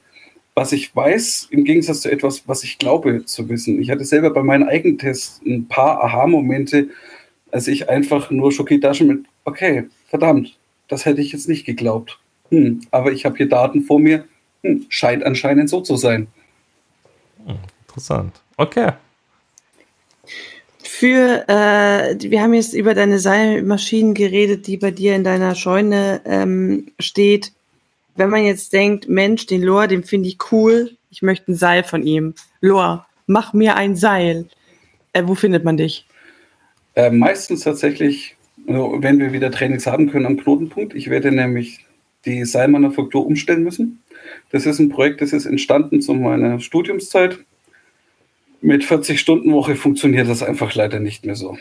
[0.54, 3.80] was ich weiß, im Gegensatz zu etwas, was ich glaube zu wissen.
[3.80, 6.88] Ich hatte selber bei meinen Eigentests ein paar Aha-Momente,
[7.50, 11.64] als ich einfach nur schockiert da schon mit, okay, verdammt, das hätte ich jetzt nicht
[11.64, 12.20] geglaubt.
[12.50, 14.26] Hm, aber ich habe hier Daten vor mir,
[14.64, 16.26] hm, scheint anscheinend so zu sein.
[17.86, 18.40] Interessant.
[18.56, 18.92] Okay.
[20.82, 26.20] Für, äh, wir haben jetzt über deine Seilmaschinen geredet, die bei dir in deiner Scheune
[26.24, 27.52] ähm, steht.
[28.16, 31.84] Wenn man jetzt denkt, Mensch, den Loa, den finde ich cool, ich möchte ein Seil
[31.84, 32.34] von ihm.
[32.60, 34.46] Loa, mach mir ein Seil.
[35.12, 36.06] Äh, wo findet man dich?
[36.94, 38.36] Äh, meistens tatsächlich,
[38.66, 40.94] also wenn wir wieder Trainings haben können, am Knotenpunkt.
[40.94, 41.84] Ich werde nämlich
[42.24, 44.02] die Seilmanufaktur umstellen müssen.
[44.50, 47.38] Das ist ein Projekt, das ist entstanden zu meiner Studiumszeit.
[48.60, 51.56] Mit 40-Stunden-Woche funktioniert das einfach leider nicht mehr so.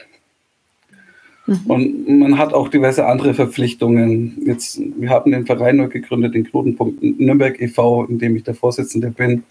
[1.45, 1.59] Mhm.
[1.67, 4.41] Und man hat auch diverse andere Verpflichtungen.
[4.45, 8.55] Jetzt, wir haben den Verein neu gegründet, den Knotenpunkt Nürnberg e.V., in dem ich der
[8.55, 9.43] Vorsitzende bin.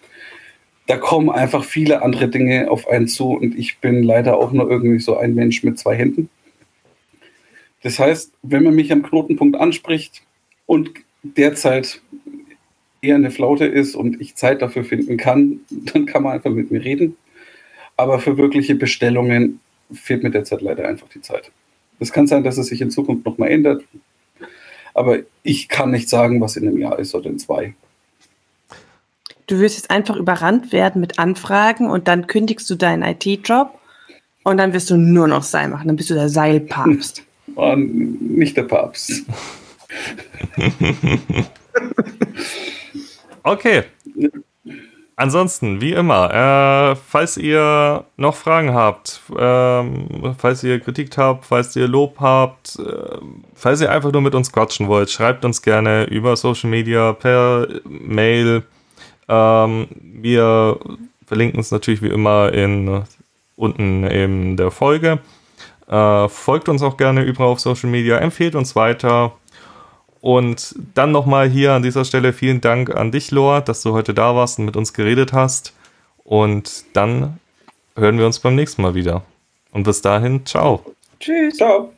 [0.87, 4.69] Da kommen einfach viele andere Dinge auf einen zu und ich bin leider auch nur
[4.69, 6.29] irgendwie so ein Mensch mit zwei Händen.
[7.83, 10.23] Das heißt, wenn man mich am Knotenpunkt anspricht
[10.67, 10.91] und
[11.23, 12.02] derzeit
[13.03, 16.71] eher eine Flaute ist und ich Zeit dafür finden kann, dann kann man einfach mit
[16.71, 17.17] mir reden.
[17.97, 19.61] Aber für wirkliche Bestellungen
[19.93, 21.51] fehlt mir derzeit leider einfach die Zeit.
[21.99, 23.85] Es kann sein, dass es sich in Zukunft nochmal ändert.
[24.95, 27.75] Aber ich kann nicht sagen, was in einem Jahr ist oder in zwei.
[29.47, 33.79] Du wirst jetzt einfach überrannt werden mit Anfragen und dann kündigst du deinen IT-Job
[34.45, 35.89] und dann wirst du nur noch Seil machen.
[35.89, 37.23] Dann bist du der Seilpapst.
[37.77, 39.25] Nicht der Papst.
[43.43, 43.85] okay.
[45.15, 51.77] Ansonsten, wie immer, äh, falls ihr noch Fragen habt, ähm, falls ihr Kritik habt, falls
[51.77, 53.19] ihr Lob habt, äh,
[53.55, 57.69] falls ihr einfach nur mit uns quatschen wollt, schreibt uns gerne über Social Media, per
[57.85, 58.63] Mail.
[59.29, 60.79] Ähm, wir
[61.27, 63.03] verlinken uns natürlich wie immer in,
[63.57, 65.21] unten in der Folge.
[65.89, 69.33] Äh, folgt uns auch gerne überall auf Social Media, empfehlt uns weiter.
[70.23, 74.15] Und dann nochmal hier an dieser Stelle vielen Dank an dich, Lor, dass du heute
[74.15, 75.75] da warst und mit uns geredet hast.
[76.23, 77.41] Und dann
[77.97, 79.25] hören wir uns beim nächsten Mal wieder.
[79.73, 80.85] Und bis dahin, ciao.
[81.19, 81.57] Tschüss.
[81.57, 81.93] Ciao.